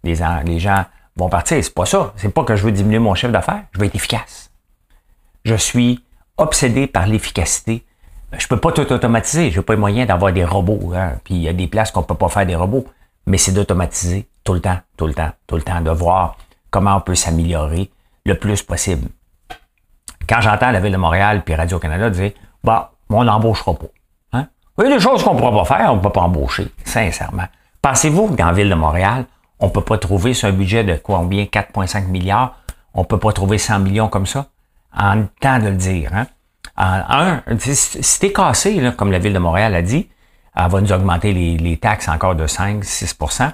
les, 0.04 0.16
les 0.46 0.60
gens 0.60 0.86
vont 1.16 1.30
partir. 1.30 1.64
C'est 1.64 1.74
pas 1.74 1.86
ça. 1.86 2.14
C'est 2.16 2.34
pas 2.34 2.44
que 2.44 2.56
je 2.56 2.64
veux 2.64 2.72
diminuer 2.72 3.00
mon 3.00 3.16
chiffre 3.16 3.32
d'affaires. 3.32 3.64
Je 3.74 3.80
veux 3.80 3.86
être 3.86 3.96
efficace. 3.96 4.52
Je 5.46 5.56
suis 5.56 6.04
obsédé 6.38 6.88
par 6.88 7.08
l'efficacité. 7.08 7.86
Je 8.38 8.48
peux 8.48 8.58
pas 8.58 8.72
tout 8.72 8.92
automatiser. 8.92 9.52
J'ai 9.52 9.62
pas 9.62 9.74
les 9.74 9.80
moyens 9.80 10.08
d'avoir 10.08 10.32
des 10.32 10.46
robots. 10.46 10.94
Hein. 10.96 11.14
Puis 11.24 11.36
il 11.36 11.42
y 11.42 11.50
a 11.50 11.54
des 11.54 11.68
places 11.68 11.92
qu'on 11.92 12.04
peut 12.04 12.16
pas 12.16 12.30
faire 12.30 12.46
des 12.46 12.56
robots. 12.56 12.86
Mais 13.26 13.38
c'est 13.38 13.52
d'automatiser 13.52 14.28
tout 14.44 14.54
le 14.54 14.62
temps, 14.62 14.78
tout 14.98 15.08
le 15.08 15.14
temps, 15.14 15.32
tout 15.48 15.56
le 15.56 15.62
temps, 15.62 15.82
de 15.82 15.92
voir 15.92 16.38
comment 16.70 16.96
on 16.96 17.02
peut 17.02 17.16
s'améliorer 17.16 17.92
le 18.26 18.36
plus 18.36 18.64
possible. 18.64 19.10
Quand 20.28 20.42
j'entends 20.42 20.72
la 20.72 20.80
Ville 20.80 20.92
de 20.92 20.98
Montréal 20.98 21.44
puis 21.44 21.56
Radio-Canada 21.56 22.10
dire, 22.10 22.32
bah, 22.64 22.92
on 23.10 23.24
n'embauchera 23.24 23.74
pas. 23.74 23.88
Hein? 24.34 24.48
Il 24.78 24.86
y 24.86 24.88
a 24.88 24.96
des 24.96 25.00
choses 25.00 25.24
qu'on 25.24 25.34
ne 25.34 25.40
pourra 25.40 25.52
pas 25.52 25.66
faire, 25.66 25.92
on 25.92 25.98
ne 25.98 26.02
peut 26.02 26.12
pas 26.12 26.22
embaucher, 26.22 26.72
sincèrement. 26.84 27.48
Pensez-vous 27.82 28.30
que 28.30 28.36
dans 28.36 28.48
la 28.48 28.54
Ville 28.54 28.70
de 28.70 28.76
Montréal, 28.76 29.26
on 29.60 29.70
peut 29.70 29.82
pas 29.82 29.98
trouver 29.98 30.34
sur 30.34 30.48
un 30.48 30.52
budget 30.52 30.84
de 30.84 30.96
combien? 30.96 31.46
4,5 31.46 32.08
milliards? 32.08 32.56
On 32.94 33.04
peut 33.04 33.18
pas 33.18 33.34
trouver 33.34 33.58
100 33.58 33.80
millions 33.80 34.08
comme 34.08 34.26
ça? 34.26 34.48
En 34.96 35.24
temps 35.40 35.60
de 35.60 35.70
le 35.70 35.76
dire. 35.76 36.12
Hein? 36.14 36.28
Un, 36.80 37.42
si 37.60 38.20
t'es 38.20 38.32
cassé, 38.32 38.82
comme 38.98 39.12
la 39.12 39.20
Ville 39.20 39.34
de 39.34 39.40
Montréal 39.40 39.76
a 39.76 39.82
dit, 39.82 40.10
elle 40.56 40.70
va 40.70 40.82
nous 40.82 40.92
augmenter 40.92 41.34
les, 41.34 41.78
taxes 41.78 42.08
encore 42.08 42.36
de 42.36 42.48
5-6% 42.48 43.52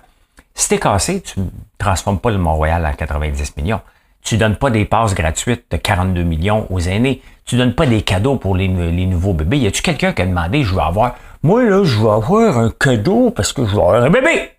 Si 0.54 0.70
t'es 0.70 0.80
cassé, 0.80 1.22
tu 1.22 1.40
ne 1.40 1.46
transformes 1.78 2.20
pas 2.20 2.32
le 2.32 2.38
Mont-Royal 2.38 2.86
à 2.86 2.94
90 2.94 3.58
millions. 3.58 3.82
Tu 4.22 4.38
donnes 4.38 4.56
pas 4.56 4.72
des 4.72 4.86
passes 4.86 5.14
gratuites 5.14 5.66
de 5.70 5.78
42 5.78 6.24
millions 6.24 6.66
aux 6.72 6.80
aînés. 6.80 7.22
Tu 7.46 7.58
donnes 7.58 7.76
pas 7.76 7.86
des 7.86 8.02
cadeaux 8.02 8.38
pour 8.38 8.56
les, 8.56 8.68
nouveaux 8.68 9.34
bébés. 9.34 9.60
Y 9.60 9.68
a-tu 9.68 9.82
quelqu'un 9.82 10.14
qui 10.14 10.22
a 10.24 10.26
demandé, 10.26 10.64
je 10.64 10.74
veux 10.74 10.82
avoir, 10.82 11.16
moi 11.44 11.64
là, 11.64 11.84
je 11.84 12.00
veux 12.00 12.10
avoir 12.10 12.58
un 12.58 12.72
cadeau 12.72 13.30
parce 13.30 13.54
que 13.54 13.66
je 13.66 13.72
veux 13.76 13.82
avoir 13.82 14.04
un 14.04 14.10
bébé? 14.10 14.52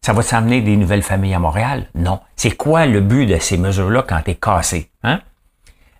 Ça 0.00 0.12
va 0.12 0.24
t'amener 0.24 0.60
des 0.60 0.76
nouvelles 0.76 1.02
familles 1.02 1.34
à 1.34 1.38
Montréal? 1.38 1.86
Non. 1.94 2.20
C'est 2.34 2.56
quoi 2.56 2.86
le 2.86 3.00
but 3.00 3.26
de 3.26 3.38
ces 3.38 3.58
mesures-là 3.58 4.04
quand 4.08 4.20
tu 4.24 4.30
es 4.32 4.34
cassé? 4.36 4.90
Hein? 5.04 5.20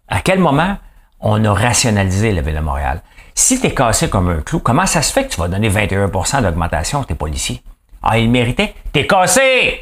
À 0.08 0.20
quel 0.20 0.38
moment 0.38 0.76
on 1.20 1.44
a 1.44 1.52
rationalisé 1.52 2.32
la 2.32 2.42
Ville 2.42 2.56
de 2.56 2.60
Montréal? 2.60 3.02
Si 3.34 3.60
tu 3.60 3.66
es 3.66 3.74
cassé 3.74 4.08
comme 4.10 4.30
un 4.30 4.40
clou, 4.40 4.58
comment 4.58 4.86
ça 4.86 5.02
se 5.02 5.12
fait 5.12 5.26
que 5.26 5.34
tu 5.34 5.40
vas 5.40 5.48
donner 5.48 5.70
21% 5.70 6.42
d'augmentation 6.42 7.02
à 7.02 7.04
tes 7.04 7.14
policiers? 7.14 7.62
Ah, 8.02 8.18
ils 8.18 8.30
méritaient? 8.30 8.74
T'es 8.92 9.06
cassé! 9.06 9.80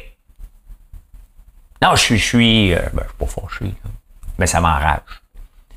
Non, 1.81 1.95
je 1.95 2.01
suis, 2.01 2.17
je 2.17 2.25
suis, 2.25 2.73
euh, 2.73 2.79
ben, 2.93 3.03
je 3.03 3.07
suis 3.07 3.17
pas 3.17 3.41
fâché, 3.41 3.73
mais 4.37 4.47
ça 4.47 4.59
m'enrage. 4.61 5.01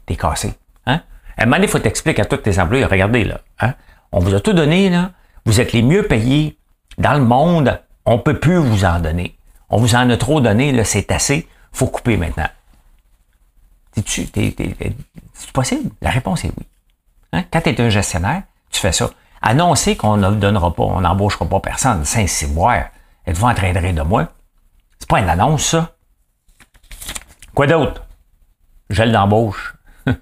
T'es 0.06 0.16
cassé. 0.16 0.54
Hein? 0.86 1.02
À 1.36 1.42
un 1.42 1.44
moment 1.44 1.56
donné, 1.56 1.66
il 1.66 1.70
faut 1.70 1.78
t'expliquer 1.78 2.22
à 2.22 2.24
tous 2.24 2.38
tes 2.38 2.58
employés, 2.58 2.84
regardez, 2.84 3.24
là, 3.24 3.40
hein? 3.60 3.74
on 4.12 4.20
vous 4.20 4.34
a 4.34 4.40
tout 4.40 4.54
donné, 4.54 4.88
là, 4.88 5.12
vous 5.44 5.60
êtes 5.60 5.72
les 5.72 5.82
mieux 5.82 6.04
payés 6.04 6.58
dans 6.98 7.14
le 7.14 7.24
monde, 7.24 7.80
on 8.06 8.18
peut 8.18 8.38
plus 8.38 8.56
vous 8.56 8.84
en 8.84 8.98
donner. 8.98 9.36
On 9.68 9.76
vous 9.76 9.94
en 9.94 10.08
a 10.10 10.16
trop 10.16 10.40
donné, 10.40 10.72
là, 10.72 10.84
c'est 10.84 11.12
assez, 11.12 11.46
faut 11.72 11.86
couper 11.86 12.16
maintenant. 12.16 12.48
C'est 13.96 15.52
possible? 15.52 15.90
La 16.00 16.10
réponse 16.10 16.44
est 16.44 16.52
oui. 16.56 16.66
Hein? 17.32 17.44
Quand 17.50 17.60
tu 17.60 17.70
es 17.70 17.80
un 17.80 17.88
gestionnaire, 17.88 18.42
tu 18.70 18.80
fais 18.80 18.92
ça. 18.92 19.10
Annoncer 19.42 19.96
qu'on 19.96 20.16
ne 20.16 20.30
donnera 20.30 20.74
pas, 20.74 20.82
on 20.82 21.00
n'embauchera 21.00 21.46
pas 21.46 21.60
personne, 21.60 22.04
Saint-Cyboire, 22.04 22.86
êtes-vous 23.26 23.46
en 23.46 23.54
train 23.54 23.72
de 23.72 23.78
rire 23.78 23.94
de 23.94 24.02
moi? 24.02 24.28
C'est 24.98 25.08
pas 25.08 25.20
une 25.20 25.28
annonce, 25.28 25.64
ça. 25.64 25.92
Quoi 27.54 27.66
d'autre? 27.66 28.02
Gel 28.90 29.12
d'embauche. 29.12 29.74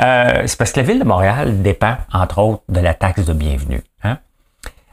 Euh, 0.00 0.44
c'est 0.46 0.56
parce 0.56 0.70
que 0.70 0.78
la 0.78 0.86
ville 0.86 1.00
de 1.00 1.04
Montréal 1.04 1.60
dépend, 1.60 1.96
entre 2.12 2.38
autres, 2.38 2.62
de 2.68 2.78
la 2.78 2.94
taxe 2.94 3.24
de 3.24 3.32
bienvenue. 3.32 3.82
Hein? 4.04 4.18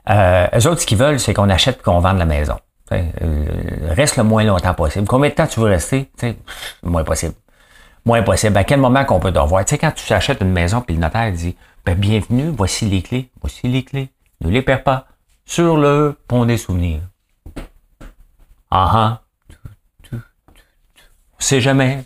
Euh, 0.10 0.48
eux 0.56 0.68
autres, 0.68 0.82
ce 0.82 0.88
qu'ils 0.88 0.98
veulent, 0.98 1.20
c'est 1.20 1.34
qu'on 1.34 1.50
achète 1.50 1.80
et 1.80 1.84
qu'on 1.84 2.00
vende 2.00 2.18
la 2.18 2.26
maison. 2.26 2.58
Euh, 2.92 3.04
reste 3.90 4.18
le 4.18 4.24
moins 4.24 4.44
longtemps 4.44 4.74
possible. 4.74 5.08
Combien 5.08 5.30
de 5.30 5.36
temps 5.36 5.48
tu 5.48 5.60
veux 5.60 5.70
rester? 5.70 6.10
moins 6.84 7.04
possible. 7.04 7.34
Moins 8.06 8.22
possible. 8.22 8.56
À 8.58 8.64
quel 8.64 8.80
moment 8.80 9.04
qu'on 9.06 9.20
peut 9.20 9.34
te 9.34 9.40
revoir? 9.40 9.66
Tu 9.66 9.72
sais, 9.72 9.78
quand 9.80 9.92
tu 9.92 10.14
achètes 10.14 10.42
une 10.42 10.52
maison, 10.52 10.82
puis 10.82 10.96
le 10.96 11.02
notaire 11.02 11.32
dit 11.32 11.56
ben, 11.84 11.96
Bienvenue, 11.96 12.50
voici 12.50 12.86
les 12.86 13.02
clés. 13.02 13.30
Voici 13.42 13.68
les 13.68 13.84
clés. 13.84 14.10
Ne 14.42 14.50
les 14.50 14.62
perds 14.62 14.84
pas. 14.84 15.08
Sur 15.46 15.78
le 15.78 16.16
pont 16.28 16.46
des 16.46 16.58
souvenirs. 16.58 17.02
Ah 18.70 19.20
uh 20.12 20.14
-huh. 20.14 20.20
On 21.38 21.42
sait 21.42 21.62
jamais. 21.62 22.06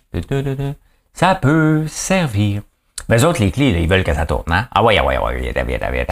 Ça 1.13 1.35
peut 1.35 1.87
servir. 1.87 2.61
Mais 3.07 3.17
les 3.17 3.25
autres, 3.25 3.41
les 3.41 3.51
clés, 3.51 3.69
ils 3.81 3.89
veulent 3.89 4.03
que 4.03 4.13
ça 4.13 4.25
tourne. 4.25 4.51
Hein? 4.51 4.67
Ah 4.71 4.83
ouais, 4.83 4.97
ah 4.97 5.05
ouais, 5.05 5.15
ah 5.17 5.23
ouais, 5.25 5.39
viens, 5.39 5.63
viens, 5.63 5.91
viens. 5.91 6.05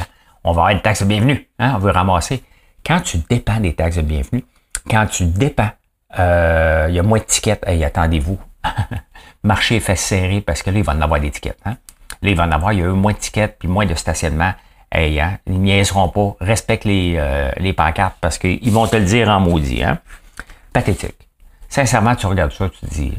On 0.44 0.52
va 0.52 0.62
avoir 0.62 0.70
une 0.70 0.82
taxe 0.82 1.02
de 1.04 1.08
bienvenue. 1.08 1.48
Hein? 1.60 1.74
On 1.76 1.80
veut 1.80 1.92
ramasser. 1.92 2.44
Quand 2.86 3.02
tu 3.02 3.18
dépends 3.30 3.60
des 3.60 3.74
taxes 3.74 3.98
de 3.98 4.02
bienvenue, 4.02 4.44
quand 4.90 5.06
tu 5.08 5.26
dépends, 5.26 5.72
euh, 6.20 6.88
il 6.90 6.96
y 6.96 7.00
a 7.00 7.04
moins 7.04 7.20
de 7.20 7.24
tickets. 7.24 7.64
Hey, 7.68 7.84
attendez-vous. 7.84 8.40
Marché 9.44 9.80
fait 9.80 9.96
serrer 9.96 10.42
parce 10.42 10.64
que 10.64 10.70
là, 10.70 10.78
il 10.78 10.84
va 10.84 10.94
en 10.94 11.02
avoir 11.02 11.20
des 11.20 11.32
tickets. 11.32 11.58
Hein? 11.66 11.78
Là, 12.22 12.30
il 12.30 12.36
va 12.36 12.44
en 12.44 12.52
avoir, 12.52 12.74
il 12.74 12.80
y 12.80 12.82
a 12.82 12.86
eu 12.86 12.90
moins 12.90 13.14
de 13.14 13.18
tickets 13.18 13.58
puis 13.60 13.68
moins 13.68 13.86
de 13.86 13.96
stationnement. 13.96 14.54
Hey, 14.92 15.20
hein? 15.20 15.38
Ils 15.48 15.60
niaiseront 15.60 16.10
pas. 16.10 16.36
Respecte 16.40 16.86
les, 16.86 17.16
euh, 17.18 17.52
les 17.58 17.74
pancartes 17.74 18.18
parce 18.22 18.38
qu'ils 18.38 18.72
vont 18.72 18.88
te 18.88 18.96
le 18.96 19.06
dire 19.06 19.30
en 19.30 19.40
maudit. 19.40 19.84
Hein? 19.84 20.00
Pathétique. 20.74 21.28
Sincèrement, 21.70 22.16
tu 22.16 22.26
regardes 22.28 22.54
ça, 22.54 22.70
tu 22.70 22.80
te 22.80 22.94
dis, 22.94 23.14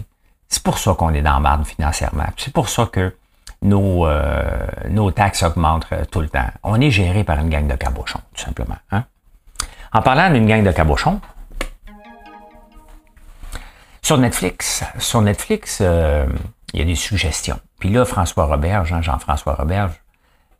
c'est 0.48 0.62
pour 0.62 0.78
ça 0.78 0.94
qu'on 0.94 1.12
est 1.12 1.22
dans 1.22 1.34
la 1.34 1.40
marde 1.40 1.66
financièrement. 1.66 2.24
C'est 2.36 2.52
pour 2.52 2.68
ça 2.68 2.86
que 2.86 3.14
nos, 3.62 4.06
euh, 4.06 4.66
nos 4.88 5.10
taxes 5.10 5.42
augmentent 5.42 5.86
euh, 5.92 6.04
tout 6.10 6.20
le 6.20 6.28
temps. 6.28 6.48
On 6.62 6.80
est 6.80 6.90
géré 6.90 7.24
par 7.24 7.38
une 7.38 7.50
gang 7.50 7.66
de 7.66 7.74
cabochons, 7.74 8.20
tout 8.34 8.44
simplement. 8.44 8.76
Hein? 8.90 9.04
En 9.92 10.02
parlant 10.02 10.32
d'une 10.32 10.46
gang 10.46 10.62
de 10.62 10.72
cabochons, 10.72 11.20
sur 14.02 14.19
Netflix, 14.19 14.85
sur 14.99 15.23
Netflix, 15.23 15.78
euh, 15.81 16.26
il 16.73 16.81
y 16.81 16.83
a 16.83 16.87
des 16.87 16.95
suggestions. 16.95 17.59
Puis 17.78 17.90
là, 17.90 18.05
François 18.05 18.47
Roberge, 18.47 18.93
hein, 18.93 19.02
Jean-François 19.02 19.55
Roberge, 19.55 19.93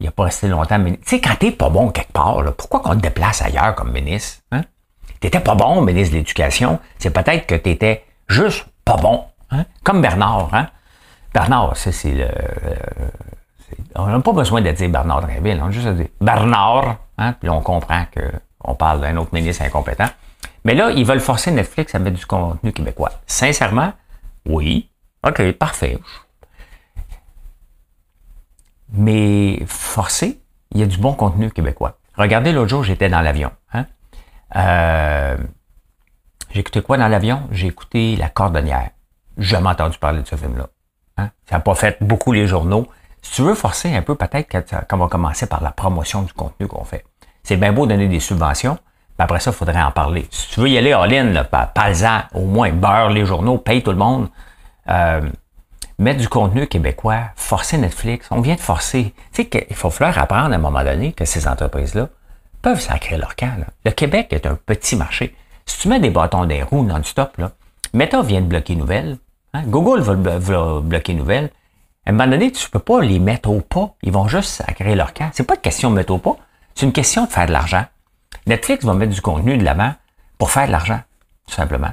il 0.01 0.07
n'a 0.07 0.13
pas 0.13 0.25
resté 0.25 0.49
longtemps. 0.49 0.79
Mais 0.79 0.93
tu 0.93 0.99
sais, 1.05 1.21
quand 1.21 1.35
t'es 1.39 1.51
pas 1.51 1.71
bon 1.71 1.91
quelque 1.91 2.13
part, 2.13 2.43
pourquoi 2.57 2.81
qu'on 2.81 2.95
te 2.95 3.01
déplace 3.01 3.43
ailleurs 3.43 3.75
comme 3.75 3.93
ministre? 3.93 4.43
Hein? 4.53 4.63
T'étais 5.21 5.41
pas 5.41 5.55
bon, 5.55 5.83
ministre 5.83 6.13
de 6.13 6.19
l'Éducation. 6.19 6.79
C'est 6.99 7.11
peut-être 7.11 7.47
que 7.47 7.57
tu 7.57 7.71
étais 7.71 8.05
juste 8.29 8.67
pas 8.85 8.97
bon. 8.97 9.25
Hein? 9.51 9.65
Comme 9.83 10.01
Bernard. 10.01 10.51
Bernard, 11.35 11.77
ça 11.77 11.93
c'est 11.93 12.13
le. 12.13 12.25
Euh, 12.25 13.09
on 13.95 14.07
n'a 14.07 14.21
pas 14.21 14.33
besoin 14.33 14.61
de 14.63 14.71
dire 14.71 14.89
Bernard 14.89 15.23
Drinville, 15.23 15.61
on 15.63 15.67
a 15.67 15.71
juste 15.71 15.87
à 15.87 15.93
dire 15.93 16.07
Bernard, 16.21 16.97
puis 17.41 17.51
on 17.51 17.61
comprend 17.61 18.05
qu'on 18.15 18.75
parle 18.75 19.01
d'un 19.01 19.17
autre 19.17 19.35
ministre 19.35 19.63
incompétent. 19.63 20.09
Mais 20.65 20.75
là, 20.75 20.91
ils 20.91 21.05
veulent 21.05 21.21
forcer 21.21 21.51
Netflix 21.51 21.95
à 21.95 21.99
mettre 21.99 22.19
du 22.19 22.27
contenu 22.27 22.73
québécois. 22.73 23.13
Sincèrement, 23.27 23.93
oui. 24.47 24.91
OK, 25.27 25.53
parfait. 25.53 25.99
Mais 28.93 29.63
forcer, 29.67 30.41
il 30.73 30.81
y 30.81 30.83
a 30.83 30.87
du 30.87 30.99
bon 30.99 31.15
contenu 31.15 31.51
québécois. 31.51 31.99
Regardez, 32.17 32.53
l'autre 32.53 32.69
jour, 32.69 32.85
j'étais 32.85 33.09
dans 33.09 33.21
l'avion. 33.21 33.51
Hein? 33.73 33.87
Euh, 34.57 35.37
écouté 36.55 36.83
quoi 36.83 36.97
dans 36.97 37.09
l'avion? 37.09 37.43
J'ai 37.51 37.69
écouté 37.69 38.17
La 38.17 38.29
Cordonnière. 38.29 38.91
Jamais 39.37 39.69
entendu 39.69 39.99
parler 39.99 40.23
de 40.23 40.27
ce 40.27 40.37
film-là. 40.37 40.69
Hein? 41.17 41.31
Ça 41.49 41.57
n'a 41.57 41.61
pas 41.61 41.75
fait 41.75 41.99
beaucoup 42.03 42.33
les 42.33 42.47
journaux. 42.47 42.89
Si 43.23 43.33
tu 43.33 43.43
veux 43.43 43.55
forcer 43.55 43.95
un 43.95 44.03
peu, 44.03 44.15
peut-être 44.15 44.87
qu'on 44.89 44.97
va 44.97 45.09
commencer 45.09 45.47
par 45.47 45.63
la 45.63 45.71
promotion 45.71 46.23
du 46.23 46.33
contenu 46.33 46.67
qu'on 46.67 46.85
fait. 46.85 47.05
C'est 47.43 47.57
bien 47.57 47.73
beau 47.73 47.87
donner 47.87 48.09
des 48.09 48.21
subventions, 48.21 48.79
après 49.19 49.41
ça, 49.41 49.51
il 49.51 49.55
faudrait 49.55 49.83
en 49.83 49.91
parler. 49.91 50.27
Si 50.31 50.49
tu 50.51 50.61
veux 50.61 50.69
y 50.69 50.79
aller 50.79 50.93
all-in, 50.93 51.45
parle-en, 51.45 52.23
au 52.35 52.45
moins, 52.45 52.71
beurre 52.71 53.11
les 53.11 53.27
journaux, 53.27 53.59
paye 53.59 53.83
tout 53.83 53.91
le 53.91 53.97
monde. 53.97 54.29
Euh, 54.89 55.21
mettre 55.99 56.21
du 56.21 56.29
contenu 56.29 56.67
québécois, 56.67 57.31
forcer 57.35 57.79
Netflix. 57.79 58.29
On 58.31 58.41
vient 58.41 58.55
de 58.55 58.61
forcer. 58.61 59.13
Tu 59.33 59.43
sais 59.43 59.49
qu'il 59.49 59.77
faut 59.77 59.91
falloir 59.91 60.17
apprendre 60.19 60.53
à 60.53 60.55
un 60.55 60.59
moment 60.59 60.85
donné 60.85 61.13
que 61.13 61.25
ces 61.25 61.49
entreprises-là 61.49 62.09
peuvent 62.63 62.81
sacrer 62.81 63.19
leur 63.19 63.35
camp. 63.35 63.53
Le 63.85 63.91
Québec 63.91 64.29
est 64.31 64.47
un 64.47 64.55
petit 64.55 64.97
marché. 64.97 65.35
Si 65.67 65.81
tu 65.81 65.89
mets 65.89 66.01
des 66.01 66.11
bâtons 66.11 66.45
des 66.45 66.63
roues 66.63 66.85
non-stop, 66.85 67.37
Meta 67.93 68.23
vient 68.23 68.41
de 68.41 68.47
bloquer 68.47 68.77
Nouvelles. 68.77 69.19
Hein? 69.55 69.63
Google 69.67 70.01
va, 70.01 70.81
bloquer 70.81 71.15
Nouvelles. 71.15 71.51
À 72.07 72.11
un 72.11 72.13
moment 72.13 72.31
donné, 72.31 72.53
tu 72.53 72.65
ne 72.65 72.71
peux 72.71 72.79
pas 72.79 73.01
les 73.01 73.19
mettre 73.19 73.51
au 73.51 73.61
pas. 73.61 73.95
Ils 74.03 74.13
vont 74.13 74.29
juste 74.29 74.51
sacrer 74.51 74.95
leur 74.95 75.13
camp. 75.13 75.31
C'est 75.33 75.47
pas 75.47 75.55
une 75.55 75.61
question 75.61 75.91
de 75.91 75.97
mettre 75.97 76.13
au 76.13 76.19
pas. 76.19 76.37
C'est 76.75 76.87
une 76.87 76.93
question 76.93 77.25
de 77.25 77.31
faire 77.31 77.47
de 77.47 77.53
l'argent. 77.53 77.85
Netflix 78.47 78.85
va 78.85 78.95
mettre 78.95 79.13
du 79.13 79.21
contenu 79.21 79.59
de 79.59 79.65
l'avant 79.65 79.95
pour 80.39 80.51
faire 80.51 80.67
de 80.67 80.73
l'argent, 80.73 81.01
tout 81.47 81.55
simplement. 81.55 81.93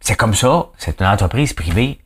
C'est 0.00 0.16
comme 0.16 0.34
ça. 0.34 0.66
C'est 0.76 1.00
une 1.00 1.06
entreprise 1.06 1.54
privée. 1.54 1.98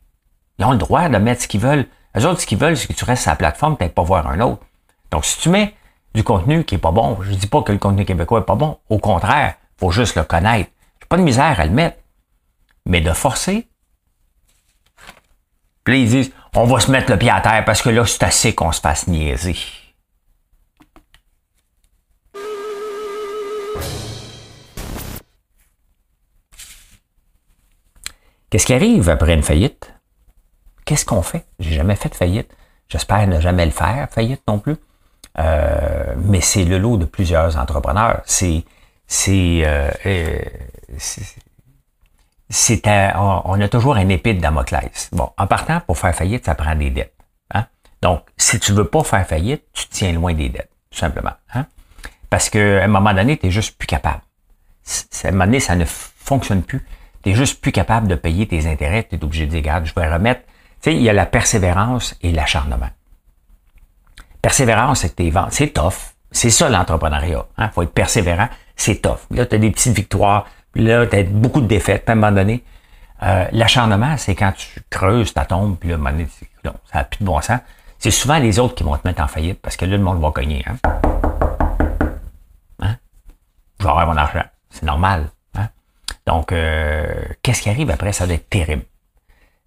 Ils 0.59 0.65
ont 0.65 0.71
le 0.71 0.79
droit 0.79 1.09
de 1.09 1.19
mettre 1.19 1.43
ce 1.43 1.49
qu'ils 1.49 1.61
veulent. 1.61 1.87
Les 2.15 2.25
autres, 2.25 2.41
ce 2.41 2.47
qu'ils 2.47 2.59
veulent, 2.59 2.77
c'est 2.77 2.87
que 2.87 2.93
tu 2.93 3.05
restes 3.05 3.23
sur 3.23 3.33
la 3.33 3.37
plateforme, 3.37 3.77
peut-être 3.77 3.95
pas 3.95 4.03
voir 4.03 4.29
un 4.29 4.41
autre. 4.41 4.63
Donc, 5.11 5.25
si 5.25 5.41
tu 5.41 5.49
mets 5.49 5.75
du 6.15 6.23
contenu 6.23 6.65
qui 6.65 6.77
est 6.77 6.79
pas 6.79 6.93
bon, 6.93 7.19
je 7.23 7.35
dis 7.35 7.47
pas 7.49 7.63
que 7.63 7.73
le 7.73 7.79
contenu 7.79 8.05
québécois 8.05 8.41
est 8.41 8.45
pas 8.45 8.55
bon. 8.55 8.79
Au 8.89 8.99
contraire, 8.99 9.55
faut 9.79 9.91
juste 9.91 10.17
le 10.17 10.23
connaître. 10.23 10.71
J'ai 11.01 11.09
pas 11.09 11.17
de 11.17 11.23
misère 11.23 11.59
à 11.59 11.65
le 11.65 11.73
mettre. 11.73 11.99
Mais 12.87 13.01
de 13.01 13.13
forcer. 13.13 13.69
Puis 15.83 16.03
ils 16.03 16.09
disent, 16.09 16.33
on 16.55 16.67
va 16.67 16.81
se 16.81 16.91
mettre 16.91 17.11
le 17.11 17.19
pied 17.19 17.31
à 17.31 17.41
terre 17.41 17.65
parce 17.65 17.83
que 17.83 17.89
là, 17.89 18.07
c'est 18.07 18.23
assez 18.23 18.55
qu'on 18.55 18.71
se 18.71 18.81
fasse 18.81 19.09
niaiser. 19.09 19.57
Qu'est-ce 28.51 28.67
qui 28.67 28.73
arrive 28.73 29.11
après 29.11 29.35
une 29.35 29.43
faillite? 29.43 29.93
Qu'est-ce 30.85 31.05
qu'on 31.05 31.23
fait? 31.23 31.45
J'ai 31.59 31.75
jamais 31.75 31.97
fait 31.97 32.09
de 32.09 32.15
faillite. 32.15 32.51
J'espère 32.89 33.27
ne 33.27 33.41
jamais 33.41 33.67
le 33.67 33.73
faire, 33.73 34.09
faillite 34.11 34.43
non 34.49 34.59
plus. 34.59 34.77
Euh, 35.39 36.15
mais 36.17 36.41
c'est 36.41 36.65
le 36.65 36.79
lot 36.79 36.97
de 36.97 37.05
plusieurs 37.05 37.59
entrepreneurs. 37.59 38.23
C'est, 38.25 38.65
c'est, 39.07 39.63
euh, 39.65 39.91
euh 40.07 40.41
c'est, 42.51 42.83
on 43.17 43.61
a 43.61 43.69
toujours 43.69 43.97
un 43.97 44.09
épée 44.09 44.33
de 44.33 44.41
Damoclès. 44.41 45.11
Bon, 45.13 45.31
en 45.37 45.47
partant, 45.47 45.81
pour 45.81 45.99
faire 45.99 46.15
faillite, 46.15 46.47
ça 46.47 46.55
prend 46.55 46.75
des 46.75 46.91
dettes. 46.91 47.15
Hein? 47.53 47.67
Donc, 48.01 48.23
si 48.39 48.59
tu 48.59 48.73
veux 48.73 48.87
pas 48.87 49.05
faire 49.05 49.27
faillite, 49.27 49.65
tu 49.75 49.87
tiens 49.89 50.13
loin 50.13 50.33
des 50.33 50.49
dettes, 50.49 50.71
tout 50.91 50.99
simplement. 50.99 51.35
Hein? 51.53 51.67
Parce 52.31 52.49
qu'à 52.49 52.85
un 52.85 52.89
moment 52.89 53.13
donné, 53.13 53.37
tu 53.37 53.47
n'es 53.47 53.53
juste 53.53 53.77
plus 53.77 53.87
capable. 53.87 54.23
À 55.25 55.29
un 55.29 55.31
moment 55.33 55.45
donné, 55.45 55.61
ça 55.61 55.77
ne 55.77 55.85
fonctionne 55.85 56.63
plus. 56.63 56.87
Tu 57.23 57.31
n'es 57.31 57.35
juste 57.35 57.61
plus 57.61 57.73
capable 57.73 58.09
de 58.09 58.15
payer 58.15 58.47
tes 58.47 58.67
intérêts. 58.67 59.07
Tu 59.09 59.17
es 59.17 59.25
obligé 59.25 59.47
de 59.47 59.51
dire, 59.51 59.61
regarde, 59.61 59.87
je 59.87 59.95
vais 59.95 60.13
remettre. 60.13 60.43
Tu 60.81 60.91
sais, 60.91 60.95
il 60.95 61.03
y 61.03 61.09
a 61.09 61.13
la 61.13 61.27
persévérance 61.27 62.17
et 62.23 62.33
l'acharnement. 62.33 62.91
Persévérance, 64.43 65.01
c'est 65.01 65.17
tes 65.17 65.31
ventes, 65.31 65.53
c'est 65.53 65.69
tough. 65.69 66.15
C'est 66.31 66.51
ça 66.51 66.69
l'entrepreneuriat. 66.69 67.47
Il 67.59 67.65
hein? 67.65 67.71
faut 67.75 67.83
être 67.83 67.93
persévérant, 67.93 68.49
c'est 68.77 69.03
tough. 69.03 69.21
Là, 69.31 69.47
tu 69.47 69.57
as 69.57 69.59
des 69.59 69.71
petites 69.71 69.95
victoires, 69.95 70.47
là, 70.75 71.07
tu 71.07 71.17
as 71.17 71.25
beaucoup 71.25 71.61
de 71.61 71.67
défaites, 71.67 72.09
à 72.09 72.13
un 72.13 72.15
moment 72.15 72.33
donné. 72.33 72.63
Euh, 73.23 73.47
l'acharnement, 73.51 74.17
c'est 74.17 74.37
quand 74.37 74.53
tu 74.53 74.81
creuses 74.91 75.35
ta 75.35 75.45
tombe, 75.45 75.77
puis 75.77 75.89
là, 75.89 75.97
à 75.97 75.99
un 75.99 76.01
moment 76.01 76.11
donné, 76.13 76.29
ça 76.63 76.73
n'a 76.95 77.05
plus 77.05 77.19
de 77.19 77.25
bon 77.25 77.41
sens. 77.41 77.61
C'est 77.99 78.13
souvent 78.13 78.39
les 78.39 78.61
autres 78.61 78.77
qui 78.77 78.85
vont 78.85 78.97
te 78.97 79.07
mettre 79.07 79.23
en 79.23 79.27
faillite 79.27 79.61
parce 79.61 79.77
que 79.77 79.85
là, 79.85 79.97
le 79.97 80.03
monde 80.03 80.21
va 80.21 80.31
cogner. 80.31 80.65
Hein? 80.69 80.77
hein? 82.81 82.97
Je 83.81 83.87
mon 83.87 84.17
argent. 84.17 84.45
C'est 84.71 84.85
normal. 84.85 85.31
Hein? 86.29 86.35
Donc, 86.35 86.53
euh, 86.53 87.07
qu'est-ce 87.43 87.63
qui 87.63 87.71
arrive 87.71 87.91
après? 87.91 88.13
Ça 88.13 88.27
doit 88.27 88.35
être 88.35 88.49
terrible. 88.49 88.83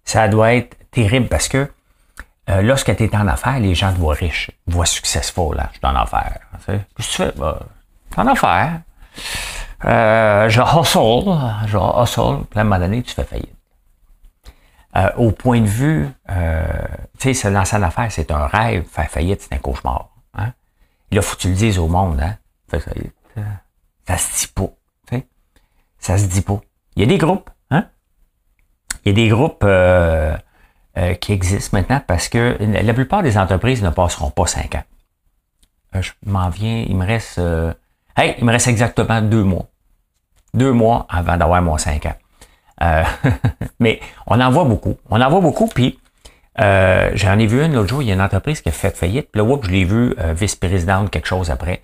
ça 0.04 0.28
doit 0.28 0.54
être 0.54 0.76
terrible 0.90 1.28
parce 1.28 1.48
que 1.48 1.70
euh, 2.50 2.60
lorsque 2.62 2.94
tu 2.96 3.04
es 3.04 3.16
en 3.16 3.28
affaires, 3.28 3.60
les 3.60 3.74
gens 3.74 3.92
te 3.92 3.98
voient 3.98 4.14
riche, 4.14 4.50
te 4.66 4.72
voient 4.72 4.86
successful, 4.86 5.56
là, 5.56 5.68
je 5.72 5.78
suis 5.78 5.86
en 5.86 5.94
affaires. 5.94 6.40
Qu'est-ce 6.66 6.76
que 6.96 7.02
tu 7.02 7.04
fais? 7.04 7.32
Bah, 7.36 7.60
en 8.16 8.26
affaires. 8.26 8.80
Euh, 9.84 10.48
je 10.48 10.60
hustle, 10.60 11.66
je 11.66 12.02
hustle, 12.02 12.44
puis 12.50 12.58
à 12.58 12.62
un 12.62 12.64
moment 12.64 12.78
donné, 12.78 13.02
tu 13.02 13.14
fais 13.14 13.24
faillite. 13.24 13.54
Au 15.16 15.30
point 15.30 15.60
de 15.60 15.66
vue, 15.66 16.08
tu 16.28 16.34
sais, 17.18 17.34
se 17.34 17.48
lancer 17.48 17.76
en 17.76 17.82
affaires, 17.82 18.12
c'est 18.12 18.30
un 18.30 18.46
rêve, 18.46 18.84
faire 18.84 19.08
faillite, 19.08 19.40
c'est 19.40 19.54
un 19.54 19.58
cauchemar. 19.58 20.10
Hein? 20.34 20.52
Et 21.10 21.16
là, 21.16 21.22
faut 21.22 21.36
que 21.36 21.42
tu 21.42 21.48
le 21.48 21.54
dises 21.54 21.78
au 21.78 21.88
monde, 21.88 22.20
hein? 22.20 22.36
Fais 22.68 22.80
faillite. 22.80 23.14
Ça 24.06 24.18
se 24.18 24.40
dit 24.40 24.52
pas. 24.52 24.68
Ça 26.02 26.18
se 26.18 26.26
dit 26.26 26.42
pas. 26.42 26.60
Il 26.96 27.02
y 27.02 27.04
a 27.04 27.08
des 27.08 27.16
groupes, 27.16 27.48
hein? 27.70 27.86
Il 29.04 29.10
y 29.10 29.12
a 29.12 29.14
des 29.14 29.28
groupes 29.28 29.62
euh, 29.62 30.36
euh, 30.98 31.14
qui 31.14 31.32
existent 31.32 31.78
maintenant 31.78 32.02
parce 32.04 32.28
que 32.28 32.58
la 32.60 32.92
plupart 32.92 33.22
des 33.22 33.38
entreprises 33.38 33.82
ne 33.82 33.90
passeront 33.90 34.30
pas 34.30 34.46
cinq 34.46 34.74
ans. 34.74 34.82
Euh, 35.94 36.02
je 36.02 36.10
m'en 36.26 36.50
viens, 36.50 36.84
il 36.88 36.96
me 36.96 37.06
reste. 37.06 37.40
hey, 38.16 38.34
il 38.38 38.44
me 38.44 38.50
reste 38.50 38.66
exactement 38.66 39.22
deux 39.22 39.44
mois. 39.44 39.68
Deux 40.54 40.72
mois 40.72 41.06
avant 41.08 41.36
d'avoir 41.36 41.62
mon 41.62 41.78
cinq 41.78 42.06
ans. 42.06 42.16
mais 43.78 44.00
on 44.26 44.40
en 44.40 44.50
voit 44.50 44.64
beaucoup. 44.64 44.96
On 45.08 45.20
en 45.20 45.30
voit 45.30 45.40
beaucoup, 45.40 45.68
puis 45.68 46.00
j'en 46.58 47.38
ai 47.38 47.46
vu 47.46 47.64
une 47.64 47.74
l'autre 47.74 47.88
jour, 47.88 48.02
il 48.02 48.08
y 48.08 48.10
a 48.10 48.14
une 48.14 48.20
entreprise 48.20 48.60
qui 48.60 48.70
a 48.70 48.72
fait 48.72 48.96
faillite. 48.96 49.30
Puis 49.30 49.40
là, 49.40 49.58
je 49.62 49.70
l'ai 49.70 49.84
vu 49.84 50.16
vice-présidente 50.34 51.10
quelque 51.10 51.28
chose 51.28 51.48
après. 51.52 51.80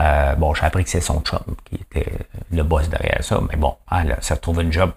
Euh, 0.00 0.34
bon, 0.36 0.54
j'ai 0.54 0.64
appris 0.64 0.84
que 0.84 0.90
c'est 0.90 1.00
son 1.00 1.20
chum 1.20 1.40
qui 1.64 1.76
était 1.76 2.12
le 2.50 2.62
boss 2.62 2.88
derrière 2.88 3.22
ça, 3.22 3.40
mais 3.50 3.56
bon, 3.56 3.74
hein, 3.90 4.04
ça 4.20 4.36
trouve 4.36 4.62
une 4.62 4.72
job. 4.72 4.92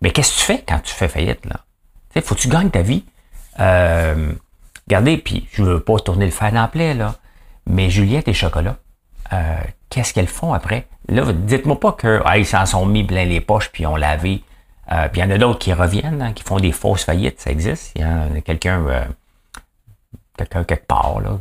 Mais 0.00 0.10
qu'est-ce 0.10 0.32
que 0.34 0.38
tu 0.38 0.44
fais 0.44 0.64
quand 0.66 0.80
tu 0.80 0.94
fais 0.94 1.08
faillite, 1.08 1.44
là? 1.46 1.60
Tu 2.14 2.22
faut 2.22 2.34
que 2.34 2.40
tu 2.40 2.48
gagnes 2.48 2.70
ta 2.70 2.82
vie? 2.82 3.04
Euh, 3.60 4.32
regardez, 4.86 5.18
puis 5.18 5.48
je 5.52 5.62
veux 5.62 5.80
pas 5.80 5.98
tourner 5.98 6.24
le 6.24 6.30
fer 6.30 6.52
dans 6.52 6.70
là, 6.74 7.14
mais 7.66 7.90
Juliette 7.90 8.28
et 8.28 8.32
Chocolat, 8.32 8.76
euh, 9.32 9.60
qu'est-ce 9.90 10.14
qu'elles 10.14 10.28
font 10.28 10.54
après? 10.54 10.88
Là, 11.08 11.32
dites-moi 11.32 11.78
pas 11.78 11.92
que 11.92 12.22
ah, 12.24 12.38
ils 12.38 12.46
s'en 12.46 12.64
sont 12.66 12.86
mis 12.86 13.04
plein 13.04 13.24
les 13.24 13.40
poches 13.40 13.70
puis 13.70 13.86
ont 13.86 13.96
lavé. 13.96 14.42
Euh, 14.90 15.08
puis 15.08 15.20
il 15.20 15.24
y 15.24 15.26
en 15.26 15.30
a 15.30 15.38
d'autres 15.38 15.58
qui 15.58 15.72
reviennent, 15.72 16.22
hein, 16.22 16.32
qui 16.32 16.42
font 16.42 16.58
des 16.58 16.72
fausses 16.72 17.04
faillites, 17.04 17.40
ça 17.40 17.50
existe. 17.50 17.92
Il 17.94 18.00
y 18.00 18.04
a 18.04 18.40
quelqu'un, 18.40 18.86
euh, 18.86 19.04
quelqu'un 20.36 20.64
quelque 20.64 20.86
part, 20.86 21.20
là. 21.20 21.38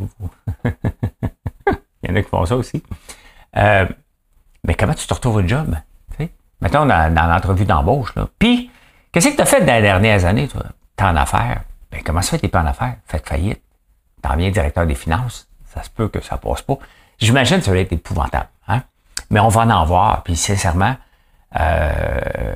Il 2.04 2.10
y 2.10 2.14
en 2.14 2.16
a 2.16 2.22
qui 2.22 2.30
font 2.30 2.46
ça 2.46 2.56
aussi. 2.56 2.84
Euh, 3.56 3.86
mais 4.64 4.76
comment 4.76 4.94
tu 4.94 5.08
te 5.08 5.14
retrouves 5.14 5.38
au 5.38 5.48
job? 5.48 5.76
Mettons 6.62 6.86
dans, 6.86 7.14
dans 7.14 7.28
l'entrevue 7.28 7.66
d'embauche. 7.66 8.14
Puis, 8.40 8.72
qu'est-ce 9.12 9.30
que 9.30 9.36
tu 9.36 9.42
as 9.42 9.46
fait 9.46 9.64
dans 9.64 9.76
les 9.76 9.82
dernières 9.82 10.26
années, 10.26 10.48
toi? 10.48 10.64
T'es 10.96 11.04
en 11.04 11.16
affaires. 11.16 11.62
Ben, 11.92 12.02
comment 12.04 12.22
ça 12.22 12.32
fait 12.32 12.40
t'es 12.40 12.48
pas 12.48 12.62
en 12.62 12.66
affaires? 12.66 12.96
Faites 13.06 13.28
faillite. 13.28 13.62
T'en 14.22 14.36
viens 14.36 14.50
directeur 14.50 14.86
des 14.88 14.96
finances. 14.96 15.48
Ça 15.66 15.84
se 15.84 15.90
peut 15.90 16.08
que 16.08 16.22
ça 16.22 16.38
passe 16.38 16.64
pas. 16.64 16.78
J'imagine 17.20 17.58
que 17.58 17.66
ça 17.66 17.72
va 17.72 17.78
être 17.78 17.94
épouvantable. 17.94 18.50
Hein? 18.68 18.82
Mais 19.30 19.40
on 19.40 19.50
va 19.50 19.62
en 19.62 19.70
avoir. 19.70 20.24
Puis, 20.24 20.36
sincèrement, 20.36 20.96
euh, 21.60 22.56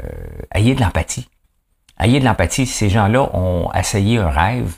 ayez 0.52 0.74
de 0.74 0.82
l'empathie. 0.82 1.30
Ayez 2.00 2.20
de 2.20 2.26
l'empathie. 2.26 2.66
Ces 2.66 2.90
gens-là 2.90 3.30
ont 3.36 3.72
essayé 3.74 4.18
un 4.18 4.30
rêve 4.30 4.78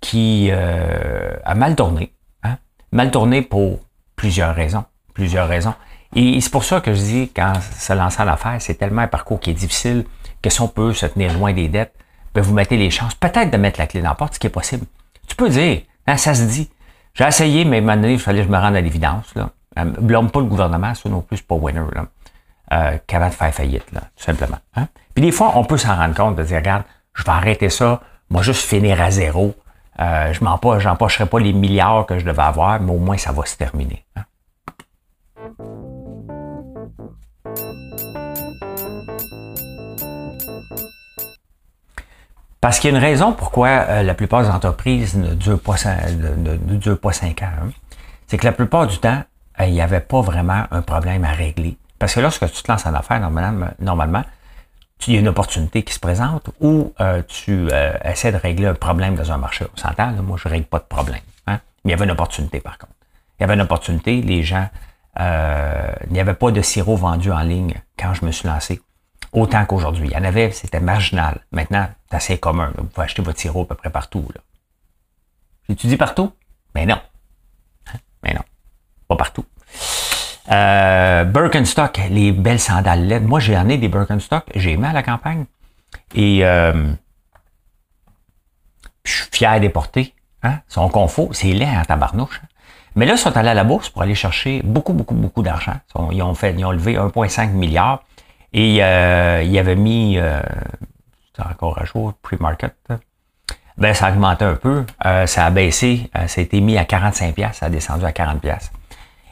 qui 0.00 0.48
euh, 0.50 1.36
a 1.44 1.54
mal 1.54 1.76
tourné. 1.76 2.12
Hein? 2.42 2.58
Mal 2.90 3.12
tourné 3.12 3.42
pour 3.42 3.78
Plusieurs 4.16 4.54
raisons. 4.54 4.84
Plusieurs 5.14 5.48
raisons. 5.48 5.74
Et 6.14 6.40
c'est 6.40 6.50
pour 6.50 6.64
ça 6.64 6.80
que 6.80 6.94
je 6.94 7.00
dis, 7.00 7.30
quand 7.34 7.54
se 7.78 7.92
lancer 7.92 8.22
en 8.22 8.28
affaires, 8.28 8.56
c'est 8.60 8.74
tellement 8.74 9.02
un 9.02 9.08
parcours 9.08 9.40
qui 9.40 9.50
est 9.50 9.54
difficile 9.54 10.04
que 10.42 10.50
si 10.50 10.60
on 10.60 10.68
peut 10.68 10.92
se 10.92 11.06
tenir 11.06 11.32
loin 11.32 11.52
des 11.52 11.68
dettes, 11.68 11.94
ben 12.34 12.42
vous 12.42 12.54
mettez 12.54 12.76
les 12.76 12.90
chances 12.90 13.14
peut-être 13.14 13.50
de 13.50 13.56
mettre 13.56 13.80
la 13.80 13.86
clé 13.86 14.00
dans 14.02 14.10
la 14.10 14.14
porte, 14.14 14.34
ce 14.34 14.38
qui 14.38 14.46
est 14.46 14.50
possible. 14.50 14.86
Tu 15.28 15.36
peux 15.36 15.48
dire, 15.48 15.82
hein, 16.06 16.16
ça 16.16 16.34
se 16.34 16.44
dit. 16.44 16.70
J'ai 17.14 17.24
essayé, 17.24 17.64
mais 17.64 17.76
à 17.76 17.78
un 17.78 17.82
moment 17.82 17.96
donné, 17.96 18.14
il 18.14 18.18
fallait 18.18 18.40
que 18.40 18.46
je 18.46 18.50
me 18.50 18.58
rende 18.58 18.74
à 18.74 18.80
l'évidence. 18.80 19.34
Là. 19.36 19.50
Euh, 19.78 19.84
blâme 19.84 20.30
pas 20.30 20.40
le 20.40 20.46
gouvernement, 20.46 20.94
ça 20.94 21.08
non 21.08 21.20
plus, 21.20 21.40
pas 21.42 21.54
winner. 21.54 21.84
Là. 21.94 22.06
Euh, 22.72 22.98
qu'avant 23.06 23.28
de 23.28 23.34
faire 23.34 23.54
faillite, 23.54 23.92
là, 23.92 24.00
tout 24.16 24.24
simplement. 24.24 24.58
Hein. 24.74 24.88
Puis 25.14 25.24
des 25.24 25.30
fois, 25.30 25.52
on 25.54 25.64
peut 25.64 25.76
s'en 25.76 25.94
rendre 25.94 26.14
compte 26.14 26.36
de 26.36 26.42
dire, 26.42 26.56
regarde, 26.56 26.82
je 27.14 27.22
vais 27.22 27.30
arrêter 27.30 27.68
ça, 27.68 28.00
moi 28.30 28.42
juste 28.42 28.62
finir 28.66 29.00
à 29.00 29.10
zéro, 29.10 29.54
euh, 30.00 30.32
je 30.32 30.42
n'empocherai 30.42 31.26
pas 31.26 31.38
les 31.38 31.52
milliards 31.52 32.06
que 32.06 32.18
je 32.18 32.24
devais 32.24 32.42
avoir, 32.42 32.80
mais 32.80 32.92
au 32.92 32.98
moins 32.98 33.16
ça 33.16 33.32
va 33.32 33.44
se 33.44 33.56
terminer. 33.56 34.04
Hein. 34.16 34.22
Parce 42.60 42.78
qu'il 42.78 42.90
y 42.90 42.94
a 42.94 42.96
une 42.96 43.04
raison 43.04 43.32
pourquoi 43.32 43.68
euh, 43.68 44.02
la 44.02 44.14
plupart 44.14 44.42
des 44.42 44.48
entreprises 44.48 45.16
ne 45.16 45.34
durent 45.34 45.60
pas, 45.60 45.76
cinq 45.76 47.42
ans. 47.42 47.50
Hein. 47.62 47.68
C'est 48.26 48.38
que 48.38 48.46
la 48.46 48.52
plupart 48.52 48.86
du 48.86 48.96
temps, 48.98 49.22
euh, 49.60 49.66
il 49.66 49.74
n'y 49.74 49.82
avait 49.82 50.00
pas 50.00 50.22
vraiment 50.22 50.64
un 50.70 50.80
problème 50.80 51.24
à 51.24 51.32
régler. 51.32 51.76
Parce 51.98 52.14
que 52.14 52.20
lorsque 52.20 52.50
tu 52.50 52.62
te 52.62 52.72
lances 52.72 52.86
en 52.86 52.94
affaires, 52.94 53.20
normalement 53.20 54.22
il 55.06 55.14
y 55.14 55.16
a 55.16 55.20
une 55.20 55.28
opportunité 55.28 55.82
qui 55.82 55.92
se 55.92 56.00
présente 56.00 56.50
ou 56.60 56.92
euh, 57.00 57.22
tu 57.26 57.68
euh, 57.72 57.96
essaies 58.04 58.32
de 58.32 58.36
régler 58.36 58.66
un 58.66 58.74
problème 58.74 59.14
dans 59.14 59.32
un 59.32 59.38
marché. 59.38 59.66
On 59.74 59.76
s'entend, 59.76 60.10
moi, 60.22 60.36
je 60.40 60.48
ne 60.48 60.52
règle 60.52 60.66
pas 60.66 60.78
de 60.78 60.84
problème. 60.84 61.20
Hein? 61.46 61.60
Mais 61.84 61.90
il 61.90 61.90
y 61.90 61.94
avait 61.94 62.04
une 62.04 62.10
opportunité, 62.10 62.60
par 62.60 62.78
contre. 62.78 62.92
Il 63.38 63.42
y 63.42 63.44
avait 63.44 63.54
une 63.54 63.62
opportunité, 63.62 64.22
les 64.22 64.42
gens, 64.42 64.68
euh, 65.20 65.92
il 66.06 66.12
n'y 66.12 66.20
avait 66.20 66.34
pas 66.34 66.50
de 66.50 66.62
sirop 66.62 66.96
vendu 66.96 67.30
en 67.30 67.40
ligne 67.40 67.74
quand 67.98 68.14
je 68.14 68.24
me 68.24 68.30
suis 68.30 68.48
lancé, 68.48 68.80
autant 69.32 69.64
qu'aujourd'hui. 69.66 70.08
Il 70.08 70.12
y 70.12 70.16
en 70.16 70.24
avait, 70.24 70.50
c'était 70.50 70.80
marginal. 70.80 71.40
Maintenant, 71.52 71.88
c'est 72.10 72.16
assez 72.16 72.38
commun. 72.38 72.72
Vous 72.76 72.84
pouvez 72.84 73.04
acheter 73.04 73.22
votre 73.22 73.38
sirop 73.38 73.62
à 73.62 73.66
peu 73.66 73.74
près 73.74 73.90
partout. 73.90 74.26
J'étudie 75.68 75.96
partout? 75.96 76.32
Mais 76.74 76.86
non. 76.86 77.00
Hein? 77.92 77.98
Mais 78.22 78.34
non. 78.34 78.42
Pas 79.08 79.16
partout. 79.16 79.44
Euh, 80.50 81.24
Birkenstock, 81.24 82.00
les 82.10 82.32
belles 82.32 82.60
sandales 82.60 83.06
LED. 83.06 83.24
Moi, 83.24 83.40
j'ai 83.40 83.54
ai 83.54 83.78
des 83.78 83.88
Birkenstock. 83.88 84.44
J'ai 84.54 84.72
aimé 84.72 84.88
à 84.88 84.92
la 84.92 85.02
campagne. 85.02 85.46
Et 86.14 86.44
euh, 86.44 86.92
je 89.04 89.12
suis 89.12 89.28
fier 89.32 89.60
des 89.60 89.68
porter. 89.70 90.14
Hein? 90.42 90.60
Son 90.68 90.88
confort, 90.88 91.28
c'est 91.32 91.52
laid 91.52 91.66
en 91.66 91.84
tabarnouche. 91.84 92.40
Hein. 92.42 92.48
Mais 92.96 93.06
là, 93.06 93.14
ils 93.14 93.18
sont 93.18 93.36
allés 93.36 93.48
à 93.48 93.54
la 93.54 93.64
bourse 93.64 93.88
pour 93.88 94.02
aller 94.02 94.14
chercher 94.14 94.62
beaucoup, 94.62 94.92
beaucoup, 94.92 95.14
beaucoup 95.14 95.42
d'argent. 95.42 95.74
Ils 96.12 96.22
ont 96.22 96.34
fait, 96.34 96.54
ils 96.56 96.64
ont 96.64 96.70
levé 96.70 96.94
1,5 96.94 97.50
milliard. 97.50 98.04
Et 98.52 98.84
euh, 98.84 99.42
ils 99.44 99.58
avaient 99.58 99.74
mis, 99.74 100.16
euh, 100.16 100.40
c'est 101.34 101.44
encore 101.44 101.80
à 101.80 101.84
jour, 101.84 102.14
pre-market. 102.22 102.72
Ben, 103.76 103.92
ça 103.92 104.06
a 104.06 104.12
augmenté 104.12 104.44
un 104.44 104.54
peu. 104.54 104.84
Euh, 105.04 105.26
ça 105.26 105.46
a 105.46 105.50
baissé. 105.50 106.08
Euh, 106.16 106.28
ça 106.28 106.40
a 106.40 106.44
été 106.44 106.60
mis 106.60 106.78
à 106.78 106.84
45 106.84 107.34
Ça 107.52 107.66
a 107.66 107.68
descendu 107.68 108.04
à 108.04 108.12
40 108.12 108.40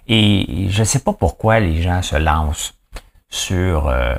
et 0.08 0.66
je 0.68 0.80
ne 0.80 0.84
sais 0.84 0.98
pas 0.98 1.12
pourquoi 1.12 1.60
les 1.60 1.80
gens 1.80 2.02
se 2.02 2.16
lancent 2.16 2.74
sur, 3.28 3.88
euh, 3.88 4.14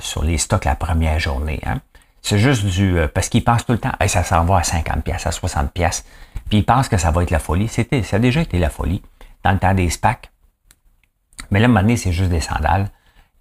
sur 0.00 0.24
les 0.24 0.38
stocks 0.38 0.64
la 0.64 0.74
première 0.74 1.18
journée. 1.18 1.60
Hein. 1.64 1.80
C'est 2.22 2.38
juste 2.38 2.64
du... 2.66 2.98
Euh, 2.98 3.08
parce 3.08 3.28
qu'ils 3.28 3.44
pensent 3.44 3.64
tout 3.64 3.72
le 3.72 3.78
temps, 3.78 3.92
ça 4.06 4.22
s'en 4.22 4.44
va 4.44 4.58
à 4.58 4.62
50 4.62 5.02
pièces, 5.02 5.26
à 5.26 5.32
60 5.32 5.72
pièces. 5.72 6.04
Puis 6.48 6.58
ils 6.58 6.64
pensent 6.64 6.88
que 6.88 6.98
ça 6.98 7.10
va 7.10 7.22
être 7.22 7.30
la 7.30 7.38
folie. 7.38 7.68
C'était, 7.68 8.02
ça 8.02 8.16
a 8.16 8.18
déjà 8.18 8.40
été 8.40 8.58
la 8.58 8.70
folie 8.70 9.02
dans 9.44 9.52
le 9.52 9.58
temps 9.58 9.74
des 9.74 9.88
SPAC. 9.88 10.30
Mais 11.50 11.60
là, 11.60 11.64
à 11.64 11.68
un 11.68 11.68
moment 11.68 11.80
donné, 11.80 11.96
c'est 11.96 12.12
juste 12.12 12.30
des 12.30 12.40
sandales. 12.40 12.90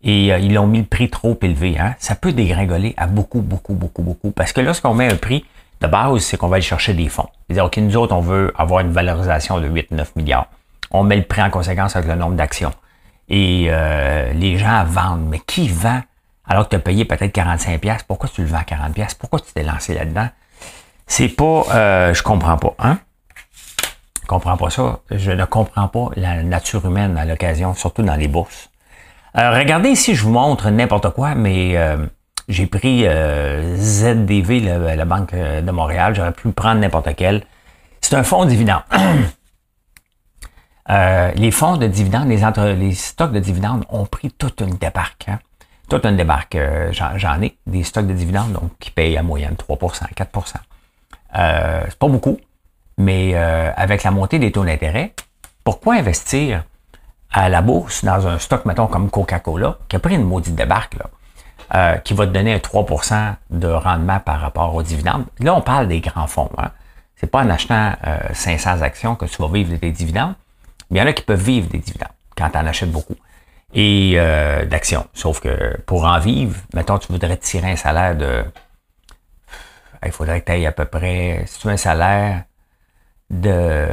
Et 0.03 0.31
euh, 0.31 0.37
ils 0.37 0.57
ont 0.57 0.67
mis 0.67 0.79
le 0.79 0.85
prix 0.85 1.09
trop 1.09 1.37
élevé. 1.41 1.77
Hein. 1.79 1.95
Ça 1.99 2.15
peut 2.15 2.31
dégringoler 2.31 2.93
à 2.97 3.07
beaucoup, 3.07 3.41
beaucoup, 3.41 3.73
beaucoup, 3.73 4.03
beaucoup. 4.03 4.31
Parce 4.31 4.53
que 4.53 4.61
lorsqu'on 4.61 4.93
met 4.93 5.11
un 5.11 5.17
prix 5.17 5.43
de 5.81 5.87
base, 5.87 6.21
c'est 6.21 6.37
qu'on 6.37 6.47
va 6.47 6.55
aller 6.55 6.63
chercher 6.63 6.93
des 6.93 7.09
fonds. 7.09 7.27
C'est-à-dire, 7.47 7.65
OK, 7.65 7.77
nous 7.77 7.97
autres, 7.97 8.15
on 8.15 8.21
veut 8.21 8.53
avoir 8.55 8.81
une 8.81 8.91
valorisation 8.91 9.59
de 9.59 9.67
8-9 9.67 10.05
milliards 10.15 10.47
on 10.91 11.03
met 11.03 11.15
le 11.15 11.23
prix 11.23 11.41
en 11.41 11.49
conséquence 11.49 11.95
avec 11.95 12.07
le 12.07 12.15
nombre 12.15 12.35
d'actions. 12.35 12.73
Et 13.29 13.67
euh, 13.69 14.31
les 14.33 14.57
gens 14.57 14.83
vendent. 14.85 15.27
Mais 15.27 15.39
qui 15.39 15.67
vend 15.67 16.01
alors 16.47 16.65
que 16.65 16.69
tu 16.69 16.75
as 16.77 16.79
payé 16.79 17.05
peut-être 17.05 17.35
45$? 17.35 18.01
Pourquoi 18.07 18.29
tu 18.29 18.41
le 18.41 18.47
vends 18.47 18.59
à 18.59 18.63
40$? 18.63 19.17
Pourquoi 19.19 19.39
tu 19.39 19.51
t'es 19.53 19.63
lancé 19.63 19.93
là-dedans? 19.93 20.29
C'est 21.05 21.29
pas... 21.29 21.63
Euh, 21.71 22.13
je 22.13 22.23
comprends 22.23 22.57
pas. 22.57 22.73
Hein? 22.79 22.99
Je 24.21 24.27
comprends 24.27 24.57
pas 24.57 24.69
ça. 24.69 24.99
Je 25.11 25.31
ne 25.31 25.45
comprends 25.45 25.87
pas 25.87 26.09
la 26.15 26.43
nature 26.43 26.85
humaine 26.85 27.17
à 27.17 27.25
l'occasion, 27.25 27.73
surtout 27.73 28.03
dans 28.03 28.15
les 28.15 28.27
bourses. 28.27 28.69
Alors, 29.33 29.57
regardez 29.57 29.89
ici, 29.89 30.15
je 30.15 30.23
vous 30.23 30.31
montre 30.31 30.69
n'importe 30.69 31.09
quoi, 31.11 31.35
mais 31.35 31.77
euh, 31.77 31.97
j'ai 32.47 32.65
pris 32.65 33.03
ZDV, 33.03 34.61
la, 34.61 35.05
Banque 35.05 35.33
de 35.33 35.71
Montréal. 35.71 36.15
J'aurais 36.15 36.31
pu 36.31 36.49
prendre 36.51 36.79
n'importe 36.79 37.09
quel. 37.15 37.43
C'est 38.01 38.15
un 38.15 38.23
fonds 38.23 38.45
dividende. 38.45 38.83
Euh, 40.89 41.31
les 41.35 41.51
fonds 41.51 41.77
de 41.77 41.87
dividendes, 41.87 42.29
les, 42.29 42.45
entre, 42.45 42.65
les 42.67 42.93
stocks 42.93 43.31
de 43.31 43.39
dividendes 43.39 43.83
ont 43.89 44.05
pris 44.05 44.31
toute 44.31 44.61
une 44.61 44.75
débarque. 44.75 45.27
Hein? 45.27 45.39
Toute 45.89 46.05
une 46.05 46.15
débarque. 46.15 46.55
Euh, 46.55 46.91
j'en 46.91 47.41
ai 47.41 47.57
des 47.65 47.83
stocks 47.83 48.07
de 48.07 48.13
dividendes 48.13 48.53
donc, 48.53 48.71
qui 48.79 48.91
payent 48.91 49.17
à 49.17 49.23
moyenne 49.23 49.55
3% 49.55 50.13
4% 50.13 50.53
euh, 51.37 51.81
C'est 51.85 51.99
pas 51.99 52.07
beaucoup, 52.07 52.37
mais 52.97 53.31
euh, 53.33 53.71
avec 53.75 54.03
la 54.03 54.11
montée 54.11 54.39
des 54.39 54.51
taux 54.51 54.63
d'intérêt, 54.63 55.13
pourquoi 55.63 55.95
investir 55.95 56.63
à 57.31 57.49
la 57.49 57.61
bourse 57.61 58.05
dans 58.05 58.25
un 58.25 58.39
stock, 58.39 58.65
mettons, 58.65 58.87
comme 58.87 59.09
Coca-Cola, 59.09 59.77
qui 59.89 59.97
a 59.97 59.99
pris 59.99 60.15
une 60.15 60.23
maudite 60.23 60.55
débarque, 60.55 60.95
là? 60.95 61.05
euh, 61.75 61.97
qui 61.97 62.13
va 62.13 62.25
te 62.25 62.31
donner 62.31 62.53
un 62.53 62.59
3% 62.59 63.33
de 63.49 63.67
rendement 63.67 64.21
par 64.21 64.39
rapport 64.39 64.73
aux 64.73 64.83
dividendes? 64.83 65.25
Là, 65.39 65.53
on 65.53 65.61
parle 65.61 65.89
des 65.89 65.99
grands 65.99 66.27
fonds. 66.27 66.49
Hein. 66.57 66.71
C'est 67.17 67.27
pas 67.27 67.41
en 67.41 67.49
achetant 67.49 67.93
500 68.31 68.81
actions 68.83 69.15
que 69.15 69.25
tu 69.25 69.41
vas 69.41 69.49
vivre 69.49 69.75
des 69.75 69.91
dividendes. 69.91 70.35
Il 70.91 70.97
y 70.97 71.01
en 71.01 71.05
a 71.07 71.13
qui 71.13 71.23
peuvent 71.23 71.41
vivre 71.41 71.67
des 71.69 71.79
dividendes 71.79 72.09
quand 72.35 72.49
tu 72.49 72.57
en 72.57 72.65
achètes 72.65 72.91
beaucoup. 72.91 73.15
Et 73.73 74.17
d'actions. 74.69 75.05
Sauf 75.13 75.41
que 75.41 75.77
pour 75.85 76.05
en 76.05 76.19
vivre, 76.19 76.55
mettons, 76.73 76.97
tu 76.97 77.11
voudrais 77.11 77.35
tirer 77.35 77.71
un 77.71 77.75
salaire 77.75 78.15
de 78.15 78.45
il 80.05 80.11
faudrait 80.11 80.41
que 80.41 80.45
tu 80.45 80.59
aies 80.59 80.65
à 80.65 80.71
peu 80.71 80.85
près, 80.85 81.43
si 81.47 81.59
tu 81.59 81.69
as 81.69 81.71
un 81.71 81.77
salaire 81.77 82.43
de, 83.29 83.85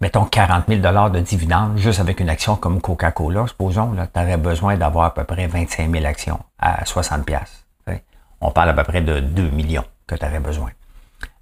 mettons, 0.00 0.24
40 0.24 0.64
000 0.68 0.80
de 0.80 1.20
dividendes, 1.20 1.78
juste 1.78 2.00
avec 2.00 2.20
une 2.20 2.28
action 2.28 2.56
comme 2.56 2.80
Coca-Cola, 2.80 3.46
supposons, 3.46 3.94
tu 3.94 4.20
aurais 4.20 4.36
besoin 4.36 4.76
d'avoir 4.76 5.06
à 5.06 5.14
peu 5.14 5.24
près 5.24 5.46
25 5.46 5.90
000 5.90 6.04
actions 6.04 6.40
à 6.58 6.84
60 6.84 7.26
On 8.40 8.50
parle 8.50 8.70
à 8.70 8.74
peu 8.74 8.84
près 8.84 9.00
de 9.00 9.20
2 9.20 9.50
millions 9.50 9.84
que 10.06 10.14
tu 10.14 10.24
aurais 10.24 10.40
besoin. 10.40 10.70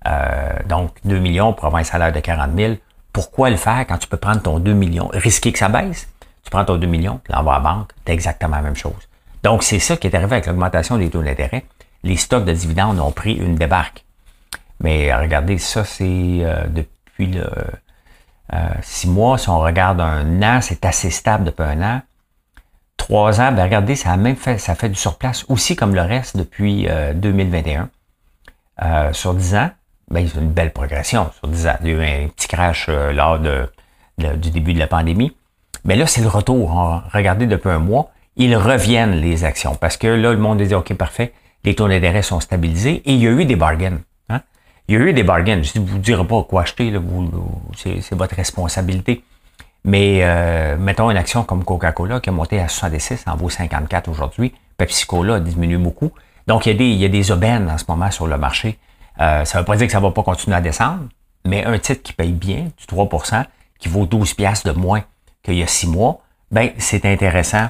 Euh, 0.07 0.59
donc, 0.67 0.93
2 1.05 1.19
millions 1.19 1.55
pour 1.55 1.65
avoir 1.65 1.81
un 1.81 1.85
salaire 1.85 2.13
de 2.13 2.21
40 2.21 2.57
000. 2.57 2.75
Pourquoi 3.15 3.49
le 3.49 3.57
faire 3.57 3.87
quand 3.89 3.97
tu 3.97 4.09
peux 4.09 4.19
prendre 4.19 4.43
ton 4.43 4.59
2 4.59 4.75
millions, 4.75 5.09
risquer 5.15 5.53
que 5.53 5.59
ça 5.59 5.71
baisse? 5.71 6.07
Tu 6.43 6.51
prends 6.51 6.67
ton 6.67 6.77
2 6.77 6.87
millions, 6.87 7.21
tu 7.25 7.33
l'envoies 7.33 7.55
à 7.55 7.59
la 7.59 7.63
banque, 7.63 7.93
c'est 8.07 8.13
exactement 8.13 8.57
la 8.57 8.63
même 8.63 8.77
chose. 8.77 9.09
Donc, 9.43 9.63
c'est 9.63 9.79
ça 9.79 9.97
qui 9.97 10.07
est 10.07 10.15
arrivé 10.15 10.33
avec 10.33 10.47
l'augmentation 10.47 10.99
des 10.99 11.09
taux 11.09 11.23
d'intérêt 11.23 11.65
les 12.05 12.17
stocks 12.17 12.45
de 12.45 12.53
dividendes 12.53 13.01
ont 13.01 13.11
pris 13.11 13.35
une 13.35 13.57
débarque. 13.57 14.05
Mais 14.81 15.13
regardez, 15.15 15.59
ça, 15.59 15.85
c'est 15.85 16.05
euh, 16.05 16.67
depuis 16.69 17.27
le 17.27 17.51
euh, 18.53 18.69
six 18.83 19.09
mois. 19.09 19.39
Si 19.39 19.49
on 19.49 19.59
regarde 19.59 20.01
un 20.01 20.43
an, 20.43 20.61
c'est 20.61 20.85
assez 20.85 21.11
stable 21.11 21.45
depuis 21.45 21.65
un 21.65 21.83
an. 21.83 22.03
Trois 22.97 23.41
ans, 23.41 23.53
ben 23.53 23.65
regardez, 23.65 23.97
ça 23.97 24.13
a 24.13 24.17
même 24.17 24.37
fait, 24.37 24.59
ça 24.59 24.75
fait 24.75 24.89
du 24.89 24.95
surplace 24.95 25.45
aussi 25.49 25.77
comme 25.77 25.95
le 25.95 26.03
reste 26.03 26.37
depuis 26.37 26.87
2021. 27.15 27.91
Euh, 28.83 29.13
sur 29.13 29.35
dix 29.35 29.55
ans, 29.55 29.71
ben, 30.11 30.27
c'est 30.27 30.41
une 30.41 30.51
belle 30.51 30.73
progression 30.73 31.31
sur 31.39 31.49
10 31.49 31.67
ans. 31.67 31.77
Il 31.83 31.89
y 31.89 31.91
a 31.91 31.95
eu 31.95 32.25
un 32.25 32.29
petit 32.29 32.49
crash 32.49 32.89
lors 32.89 33.39
de, 33.39 33.69
du 34.19 34.51
début 34.51 34.75
de 34.75 34.79
la 34.79 34.87
pandémie. 34.87 35.33
Mais 35.85 35.97
là, 35.97 36.07
c'est 36.07 36.23
le 36.23 36.29
retour. 36.29 37.03
Regardez 37.13 37.47
depuis 37.47 37.71
un 37.71 37.79
mois, 37.79 38.11
ils 38.37 38.57
reviennent 38.57 39.21
les 39.21 39.45
actions. 39.45 39.75
Parce 39.75 39.97
que 39.97 40.07
là, 40.07 40.33
le 40.33 40.39
monde 40.39 40.61
dit 40.63 40.75
OK, 40.75 40.93
parfait 40.95 41.33
les 41.65 41.75
taux 41.75 41.89
d'intérêt 41.89 42.23
sont 42.23 42.41
stabilisés 42.41 43.03
et 43.05 43.15
il 43.15 43.23
y 43.23 43.27
a 43.27 43.31
eu 43.31 43.45
des 43.45 43.57
bargains. 43.57 43.99
Hein? 44.29 44.41
Il 44.87 44.95
y 44.95 44.99
a 44.99 45.01
eu 45.01 45.13
des 45.13 45.23
bargains. 45.23 45.63
Je 45.63 45.79
ne 45.81 45.87
vous 45.87 45.99
dirai 45.99 46.25
pas 46.27 46.43
quoi 46.43 46.63
acheter, 46.63 46.93
c'est 47.77 48.15
votre 48.15 48.37
responsabilité. 48.37 49.25
Mais 49.87 50.21
euh, 50.23 50.77
mettons 50.79 51.11
une 51.11 51.17
action 51.17 51.43
comme 51.45 51.65
Coca-Cola 51.65 52.21
qui 52.21 52.31
a 52.31 52.33
monté 52.33 52.61
à 52.61 52.69
66, 52.69 53.25
en 53.27 53.37
vaut 53.37 53.51
54 53.51 54.09
aujourd'hui. 54.09 54.55
Pepsi-Cola 54.77 55.37
a 55.37 55.41
diminué 55.41 55.77
beaucoup. 55.77 56.11
Donc, 56.47 56.67
il 56.67 56.73
y, 56.73 56.75
a 56.75 56.79
des, 56.79 56.87
il 56.87 56.97
y 56.97 57.05
a 57.05 57.09
des 57.09 57.31
aubaines 57.31 57.71
en 57.71 57.79
ce 57.79 57.85
moment 57.89 58.11
sur 58.11 58.27
le 58.27 58.37
marché. 58.37 58.79
Euh, 59.21 59.45
ça 59.45 59.59
ne 59.59 59.63
veut 59.63 59.67
pas 59.67 59.77
dire 59.77 59.87
que 59.87 59.93
ça 59.93 60.01
ne 60.01 60.05
va 60.05 60.11
pas 60.11 60.23
continuer 60.23 60.57
à 60.57 60.61
descendre, 60.61 61.05
mais 61.45 61.65
un 61.65 61.79
titre 61.79 62.03
qui 62.03 62.13
paye 62.13 62.33
bien, 62.33 62.71
du 62.77 62.85
3% 62.87 63.45
qui 63.79 63.89
vaut 63.89 64.07
12 64.07 64.35
piastres 64.35 64.73
de 64.73 64.79
moins 64.79 65.03
qu'il 65.43 65.55
y 65.55 65.63
a 65.63 65.67
6 65.67 65.89
mois, 65.89 66.21
ben 66.51 66.71
c'est 66.79 67.05
intéressant 67.05 67.69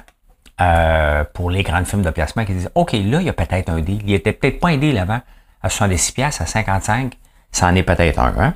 euh, 0.61 1.25
pour 1.35 1.51
les 1.51 1.63
grandes 1.63 1.87
firmes 1.87 2.03
de 2.03 2.11
placement 2.11 2.45
qui 2.45 2.53
disent 2.53 2.71
OK, 2.75 2.93
là, 2.93 3.21
il 3.21 3.23
y 3.23 3.29
a 3.29 3.33
peut-être 3.33 3.69
un 3.71 3.81
deal. 3.81 4.03
Il 4.07 4.15
était 4.15 4.33
peut-être 4.33 4.61
pas 4.61 4.69
un 4.69 4.77
deal 4.77 4.97
avant 4.99 5.21
à 5.63 5.69
76 5.69 6.13
pièces 6.13 6.41
à 6.41 6.47
55, 6.47 7.15
ça 7.51 7.67
en 7.67 7.75
est 7.75 7.83
peut-être 7.83 8.19
un. 8.19 8.35
Hein? 8.39 8.55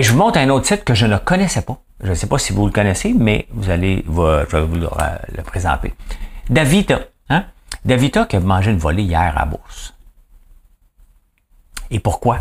je 0.00 0.12
vous 0.12 0.18
montre 0.18 0.38
un 0.38 0.48
autre 0.50 0.66
site 0.66 0.84
que 0.84 0.94
je 0.94 1.06
ne 1.06 1.16
connaissais 1.16 1.62
pas. 1.62 1.78
Je 2.02 2.10
ne 2.10 2.14
sais 2.14 2.26
pas 2.26 2.38
si 2.38 2.52
vous 2.52 2.66
le 2.66 2.72
connaissez, 2.72 3.14
mais 3.16 3.46
vous 3.50 3.70
allez, 3.70 4.04
je 4.06 4.56
vais 4.56 4.62
vous 4.62 4.76
le, 4.76 5.42
présenter. 5.42 5.94
Davita. 6.50 7.00
Hein? 7.30 7.44
Davita 7.84 8.26
qui 8.26 8.36
a 8.36 8.40
mangé 8.40 8.70
une 8.70 8.78
volée 8.78 9.02
hier 9.02 9.32
à 9.36 9.44
bourse. 9.46 9.94
Et 11.90 12.00
pourquoi? 12.00 12.38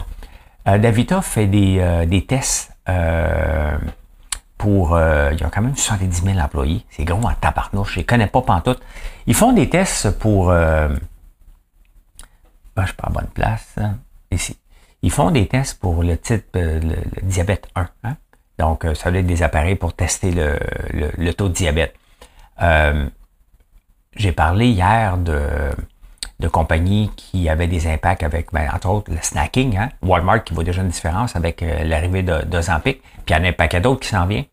Euh, 0.67 0.77
Davita 0.77 1.21
fait 1.21 1.47
des, 1.47 1.77
euh, 1.79 2.05
des 2.05 2.25
tests 2.25 2.71
euh, 2.89 3.77
pour... 4.57 4.95
Euh, 4.95 5.29
il 5.33 5.39
y 5.39 5.43
a 5.43 5.49
quand 5.49 5.61
même 5.61 5.75
70 5.75 6.23
000 6.23 6.39
employés. 6.39 6.85
C'est 6.89 7.05
gros 7.05 7.25
en 7.25 7.33
tabarnouche. 7.33 7.93
Je 7.93 7.99
les 7.99 8.05
connais 8.05 8.27
pas 8.27 8.41
pantoute. 8.41 8.81
Ils 9.25 9.35
font 9.35 9.53
des 9.53 9.69
tests 9.69 10.11
pour... 10.19 10.51
Ah, 10.51 10.89
je 12.81 12.85
suis 12.85 12.95
pas 12.95 13.07
à 13.07 13.09
bonne 13.09 13.29
place. 13.33 13.75
Hein, 13.77 13.97
ici. 14.31 14.57
Ils 15.01 15.11
font 15.11 15.31
des 15.31 15.47
tests 15.47 15.79
pour 15.79 16.03
le 16.03 16.17
type 16.17 16.55
euh, 16.55 16.79
le, 16.79 17.21
diabète 17.23 17.67
1. 17.75 17.87
Hein. 18.03 18.17
Donc, 18.59 18.85
ça 18.95 19.11
veut 19.11 19.19
être 19.19 19.27
des 19.27 19.43
appareils 19.43 19.75
pour 19.75 19.93
tester 19.93 20.31
le, 20.31 20.57
le, 20.91 21.31
taux 21.33 21.47
de 21.47 21.53
diabète. 21.53 21.93
J'ai 24.15 24.31
parlé 24.31 24.69
hier 24.69 25.17
de, 25.19 25.71
de 26.39 26.47
compagnies 26.47 27.09
qui 27.15 27.49
avaient 27.49 27.67
des 27.67 27.87
impacts 27.87 28.23
avec, 28.23 28.51
ben, 28.51 28.69
entre 28.73 28.89
autres, 28.89 29.11
le 29.11 29.17
snacking. 29.21 29.77
Hein? 29.77 29.89
Walmart 30.01 30.43
qui 30.43 30.53
voit 30.53 30.63
déjà 30.63 30.81
une 30.81 30.89
différence 30.89 31.35
avec 31.35 31.61
l'arrivée 31.61 32.23
de, 32.23 32.61
Zampic. 32.61 33.01
Puis 33.25 33.35
il 33.35 33.37
y 33.37 33.39
en 33.39 33.43
a 33.43 33.47
un 33.47 33.53
paquet 33.53 33.81
d'autres 33.81 34.01
qui 34.01 34.09
s'en 34.09 34.25
vient. 34.27 34.43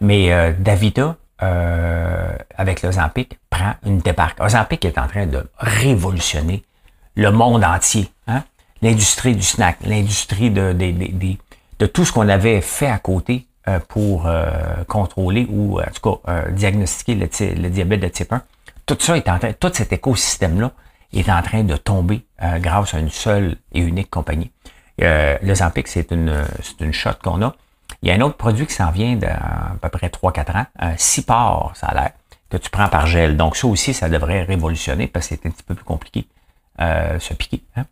Mais 0.00 0.32
euh, 0.32 0.52
Davita, 0.58 1.16
euh, 1.42 2.32
avec 2.56 2.82
l'Ozampic, 2.82 3.38
prend 3.48 3.74
une 3.84 3.98
débarque. 3.98 4.40
Ozampic 4.40 4.84
est 4.84 4.98
en 4.98 5.08
train 5.08 5.26
de 5.26 5.48
révolutionner 5.58 6.62
le 7.14 7.30
monde 7.30 7.64
entier. 7.64 8.10
Hein? 8.26 8.44
L'industrie 8.82 9.34
du 9.34 9.42
snack, 9.42 9.78
l'industrie 9.84 10.50
de, 10.50 10.72
de, 10.72 10.90
de, 10.90 11.36
de, 11.78 11.86
tout 11.86 12.04
ce 12.04 12.12
qu'on 12.12 12.28
avait 12.28 12.60
fait 12.60 12.86
à 12.86 12.98
côté 12.98 13.46
euh, 13.68 13.78
pour 13.88 14.26
euh, 14.26 14.50
contrôler 14.88 15.46
ou 15.50 15.80
en 15.80 15.84
tout 15.94 16.18
cas 16.22 16.32
euh, 16.32 16.50
diagnostiquer 16.50 17.14
le, 17.14 17.28
le, 17.62 17.68
diabète 17.68 18.00
de 18.00 18.08
type 18.08 18.32
1. 18.32 18.42
Tout 18.86 18.96
ça 18.98 19.16
est 19.16 19.28
en 19.28 19.38
train, 19.38 19.52
tout 19.52 19.70
cet 19.72 19.92
écosystème-là 19.92 20.72
est 21.12 21.30
en 21.30 21.42
train 21.42 21.64
de 21.64 21.76
tomber 21.76 22.24
grâce 22.58 22.94
à 22.94 22.98
une 22.98 23.10
seule 23.10 23.56
et 23.72 23.80
unique 23.80 24.10
compagnie. 24.10 24.50
Euh, 25.02 25.38
le 25.42 25.54
Zampic, 25.54 25.88
c'est 25.88 26.10
une, 26.10 26.44
c'est 26.62 26.84
une 26.84 26.92
shot 26.92 27.14
qu'on 27.22 27.42
a. 27.42 27.54
Il 28.02 28.08
y 28.08 28.12
a 28.12 28.14
un 28.14 28.20
autre 28.20 28.36
produit 28.36 28.66
qui 28.66 28.74
s'en 28.74 28.90
vient 28.90 29.16
d'à 29.16 29.76
peu 29.80 29.88
près 29.88 30.08
3-4 30.08 30.56
ans, 30.56 30.66
un 30.78 30.96
Cipar, 30.96 31.72
ça 31.74 31.88
a 31.88 31.94
l'air, 31.94 32.10
que 32.48 32.56
tu 32.56 32.70
prends 32.70 32.88
par 32.88 33.06
gel. 33.06 33.36
Donc 33.36 33.56
ça 33.56 33.66
aussi, 33.66 33.94
ça 33.94 34.08
devrait 34.08 34.42
révolutionner 34.42 35.06
parce 35.06 35.28
que 35.28 35.34
c'est 35.34 35.46
un 35.46 35.50
petit 35.50 35.62
peu 35.62 35.74
plus 35.74 35.84
compliqué 35.84 36.26
euh, 36.80 37.18
se 37.18 37.34
piquer. 37.34 37.62
Hein? 37.76 37.84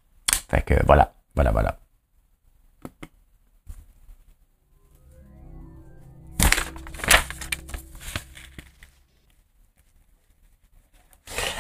Fait 0.50 0.62
que 0.62 0.74
voilà, 0.87 1.12
voilà, 1.35 1.50
voilà. 1.50 1.78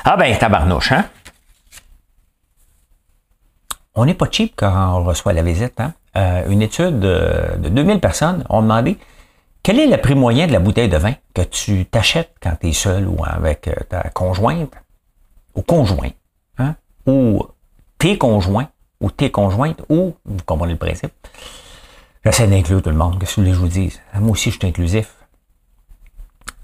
Ah 0.04 0.16
ben, 0.16 0.34
tabarnouche, 0.38 0.92
hein? 0.92 1.04
On 4.00 4.04
n'est 4.04 4.14
pas 4.14 4.28
cheap 4.30 4.52
quand 4.54 4.96
on 4.96 5.02
reçoit 5.02 5.32
la 5.32 5.42
visite, 5.42 5.80
hein? 5.80 5.92
Euh, 6.16 6.48
une 6.48 6.62
étude 6.62 7.00
de, 7.00 7.68
2000 7.68 7.98
personnes 7.98 8.44
ont 8.48 8.62
demandé 8.62 8.96
quel 9.64 9.80
est 9.80 9.88
le 9.88 9.96
prix 9.96 10.14
moyen 10.14 10.46
de 10.46 10.52
la 10.52 10.60
bouteille 10.60 10.88
de 10.88 10.96
vin 10.96 11.14
que 11.34 11.42
tu 11.42 11.84
t'achètes 11.84 12.32
quand 12.40 12.54
tu 12.60 12.68
es 12.68 12.72
seul 12.72 13.08
ou 13.08 13.16
avec 13.24 13.66
euh, 13.66 13.74
ta 13.88 14.02
conjointe 14.10 14.72
ou 15.56 15.62
conjoint, 15.62 16.10
hein? 16.58 16.76
ou 17.06 17.44
tes 17.98 18.16
conjoints 18.16 18.68
ou 19.00 19.10
tes 19.10 19.32
conjointes, 19.32 19.82
ou, 19.88 20.14
vous 20.24 20.44
comprenez 20.46 20.74
le 20.74 20.78
principe, 20.78 21.12
j'essaie 22.24 22.46
d'inclure 22.46 22.80
tout 22.80 22.90
le 22.90 22.96
monde, 22.96 23.18
qu'est-ce 23.18 23.34
que 23.40 23.44
je 23.44 23.50
vous 23.50 23.66
dise? 23.66 24.00
Moi 24.14 24.30
aussi, 24.30 24.52
je 24.52 24.58
suis 24.58 24.68
inclusif. 24.68 25.12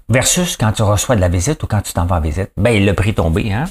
Versus 0.07 0.55
quand 0.55 0.71
tu 0.71 0.83
reçois 0.83 1.17
de 1.17 1.21
la 1.21 1.29
visite 1.29 1.61
ou 1.63 1.67
quand 1.67 1.81
tu 1.81 1.91
t'en 1.91 2.05
vas 2.05 2.15
en 2.15 2.21
visite, 2.21 2.51
ben, 2.55 2.85
le 2.85 2.93
prix 2.93 3.13
tombé, 3.13 3.51
hein? 3.51 3.65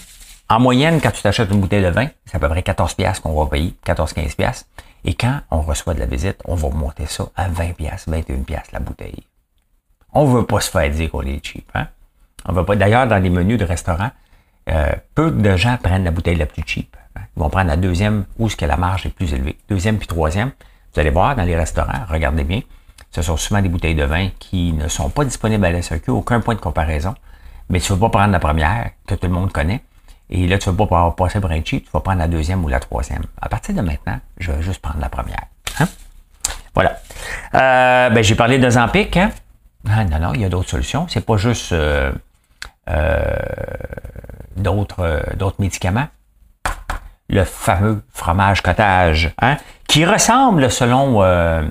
En 0.48 0.60
moyenne, 0.60 1.00
quand 1.00 1.10
tu 1.10 1.22
t'achètes 1.22 1.50
une 1.50 1.60
bouteille 1.60 1.82
de 1.82 1.88
vin, 1.88 2.08
c'est 2.26 2.36
à 2.36 2.38
peu 2.38 2.48
près 2.48 2.62
14 2.62 2.94
pièces 2.94 3.20
qu'on 3.20 3.34
va 3.34 3.48
payer, 3.50 3.74
14-15 3.86 4.36
pièces. 4.36 4.66
Et 5.04 5.14
quand 5.14 5.40
on 5.50 5.62
reçoit 5.62 5.94
de 5.94 6.00
la 6.00 6.06
visite, 6.06 6.40
on 6.44 6.54
va 6.54 6.68
monter 6.70 7.06
ça 7.06 7.24
à 7.34 7.48
20 7.48 7.72
pièces, 7.72 8.04
21 8.08 8.42
pièces 8.42 8.72
la 8.72 8.80
bouteille. 8.80 9.24
On 10.12 10.26
veut 10.26 10.44
pas 10.44 10.60
se 10.60 10.70
faire 10.70 10.88
dire 10.90 11.10
qu'on 11.10 11.22
est 11.22 11.44
cheap, 11.44 11.68
hein? 11.74 11.88
On 12.46 12.52
veut 12.52 12.64
pas. 12.64 12.76
D'ailleurs, 12.76 13.06
dans 13.06 13.22
les 13.22 13.30
menus 13.30 13.58
de 13.58 13.64
restaurants, 13.64 14.10
euh, 14.68 14.92
peu 15.14 15.30
de 15.30 15.56
gens 15.56 15.78
prennent 15.82 16.04
la 16.04 16.10
bouteille 16.10 16.36
la 16.36 16.46
plus 16.46 16.62
cheap. 16.66 16.94
Hein. 17.16 17.22
Ils 17.36 17.40
vont 17.40 17.48
prendre 17.48 17.68
la 17.68 17.76
deuxième 17.76 18.26
où 18.38 18.48
ce 18.48 18.56
que 18.56 18.66
la 18.66 18.76
marge 18.76 19.06
est 19.06 19.10
plus 19.10 19.32
élevée. 19.32 19.58
Deuxième 19.68 19.98
puis 19.98 20.06
troisième. 20.06 20.52
Vous 20.92 21.00
allez 21.00 21.10
voir 21.10 21.36
dans 21.36 21.42
les 21.42 21.56
restaurants, 21.56 22.04
regardez 22.08 22.44
bien, 22.44 22.60
ce 23.10 23.22
sont 23.22 23.36
souvent 23.36 23.60
des 23.60 23.68
bouteilles 23.68 23.94
de 23.94 24.04
vin 24.04 24.28
qui 24.38 24.72
ne 24.72 24.88
sont 24.88 25.10
pas 25.10 25.24
disponibles 25.24 25.64
à 25.64 25.72
la 25.72 25.82
SAQ, 25.82 26.10
aucun 26.10 26.40
point 26.40 26.54
de 26.54 26.60
comparaison. 26.60 27.14
Mais 27.68 27.80
tu 27.80 27.92
ne 27.92 27.96
veux 27.96 28.00
pas 28.00 28.10
prendre 28.10 28.32
la 28.32 28.40
première, 28.40 28.90
que 29.06 29.14
tout 29.14 29.26
le 29.26 29.32
monde 29.32 29.52
connaît. 29.52 29.82
Et 30.30 30.46
là, 30.46 30.58
tu 30.58 30.68
ne 30.68 30.74
vas 30.74 30.86
pas 30.86 31.10
passer 31.12 31.40
pour 31.40 31.50
un 31.50 31.62
cheap, 31.64 31.84
tu 31.84 31.90
vas 31.92 32.00
prendre 32.00 32.18
la 32.18 32.28
deuxième 32.28 32.64
ou 32.64 32.68
la 32.68 32.80
troisième. 32.80 33.22
À 33.40 33.48
partir 33.48 33.74
de 33.74 33.80
maintenant, 33.80 34.18
je 34.38 34.52
vais 34.52 34.62
juste 34.62 34.80
prendre 34.80 35.00
la 35.00 35.08
première. 35.08 35.44
Hein? 35.80 35.86
Voilà. 36.74 36.96
Euh, 37.54 38.10
ben, 38.10 38.24
j'ai 38.24 38.34
parlé 38.34 38.58
de 38.58 38.68
Zampic. 38.68 39.16
Hein? 39.16 39.30
Ah, 39.88 40.04
non, 40.04 40.18
non, 40.18 40.34
il 40.34 40.40
y 40.40 40.44
a 40.44 40.48
d'autres 40.48 40.70
solutions. 40.70 41.06
C'est 41.08 41.24
pas 41.24 41.36
juste 41.36 41.72
euh, 41.72 42.10
euh, 42.88 43.24
d'autres, 44.56 45.22
d'autres 45.36 45.60
médicaments. 45.60 46.08
Le 47.28 47.44
fameux 47.44 48.02
fromage 48.12 48.62
cottage, 48.62 49.34
hein? 49.40 49.56
qui 49.88 50.04
ressemble, 50.04 50.70
selon 50.70 51.22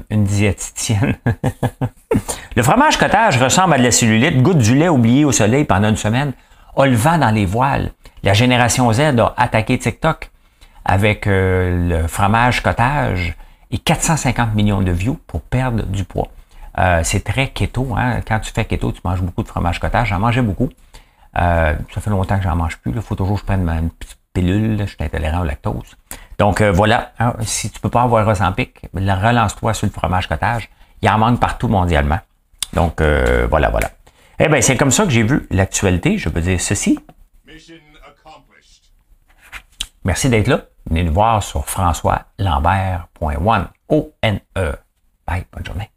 une 0.09 0.23
diététicienne, 0.23 1.15
le 2.55 2.63
fromage 2.63 2.97
cottage 2.97 3.41
ressemble 3.41 3.75
à 3.75 3.77
de 3.77 3.83
la 3.83 3.91
cellulite, 3.91 4.41
goutte 4.41 4.57
du 4.57 4.75
lait 4.75 4.89
oublié 4.89 5.25
au 5.25 5.31
soleil 5.31 5.65
pendant 5.65 5.89
une 5.89 5.97
semaine. 5.97 6.33
a 6.75 6.85
le 6.85 6.95
vent 6.95 7.17
dans 7.17 7.29
les 7.29 7.45
voiles. 7.45 7.91
La 8.23 8.33
génération 8.33 8.91
Z 8.93 9.01
a 9.19 9.33
attaqué 9.35 9.77
TikTok 9.77 10.31
avec 10.85 11.27
euh, 11.27 11.89
le 11.89 12.07
fromage 12.07 12.63
cottage 12.63 13.35
et 13.69 13.77
450 13.77 14.55
millions 14.55 14.81
de 14.81 14.91
views 14.91 15.19
pour 15.27 15.41
perdre 15.41 15.83
du 15.85 16.05
poids. 16.05 16.29
Euh, 16.79 17.01
c'est 17.03 17.25
très 17.25 17.49
keto. 17.49 17.93
Hein? 17.97 18.21
Quand 18.25 18.39
tu 18.39 18.53
fais 18.53 18.63
keto, 18.63 18.93
tu 18.93 19.01
manges 19.03 19.21
beaucoup 19.21 19.43
de 19.43 19.47
fromage 19.49 19.79
cottage. 19.79 20.07
J'en 20.07 20.19
mangeais 20.19 20.41
beaucoup. 20.41 20.69
Euh, 21.37 21.75
ça 21.93 21.99
fait 21.99 22.09
longtemps 22.09 22.37
que 22.37 22.43
j'en 22.43 22.55
mange 22.55 22.77
plus. 22.77 22.93
Il 22.95 23.01
faut 23.01 23.15
toujours 23.15 23.35
que 23.35 23.41
je 23.41 23.45
prenne 23.45 23.67
une 23.67 23.89
petite 23.89 24.17
pilule. 24.31 24.77
je 24.79 24.85
suis 24.85 25.03
intolérant 25.03 25.41
au 25.41 25.43
lactose. 25.43 25.97
Donc 26.39 26.61
voilà, 26.61 27.11
hein, 27.19 27.33
si 27.41 27.69
tu 27.69 27.79
peux 27.81 27.89
pas 27.89 28.03
avoir 28.03 28.25
Ozempic, 28.25 28.79
relance-toi 28.93 29.73
sur 29.73 29.85
le 29.85 29.91
fromage 29.91 30.27
cottage. 30.29 30.69
Il 31.01 31.09
en 31.09 31.17
manque 31.17 31.41
partout 31.41 31.67
mondialement. 31.67 32.19
Donc 32.71 33.01
voilà, 33.01 33.69
voilà. 33.69 33.91
Eh 34.39 34.47
bien, 34.47 34.61
c'est 34.61 34.77
comme 34.77 34.91
ça 34.91 35.03
que 35.03 35.11
j'ai 35.11 35.23
vu 35.23 35.45
l'actualité. 35.51 36.17
Je 36.17 36.29
veux 36.29 36.41
dire 36.41 36.59
ceci. 36.59 36.97
Merci 40.03 40.29
d'être 40.29 40.47
là. 40.47 40.65
Venez 40.89 41.03
nous 41.03 41.13
voir 41.13 41.41
sur 41.41 41.65
françoislambert.one. 41.65 43.69
O-N-E. 43.89 44.75
Bye, 45.25 45.45
bonne 45.51 45.65
journée. 45.65 45.92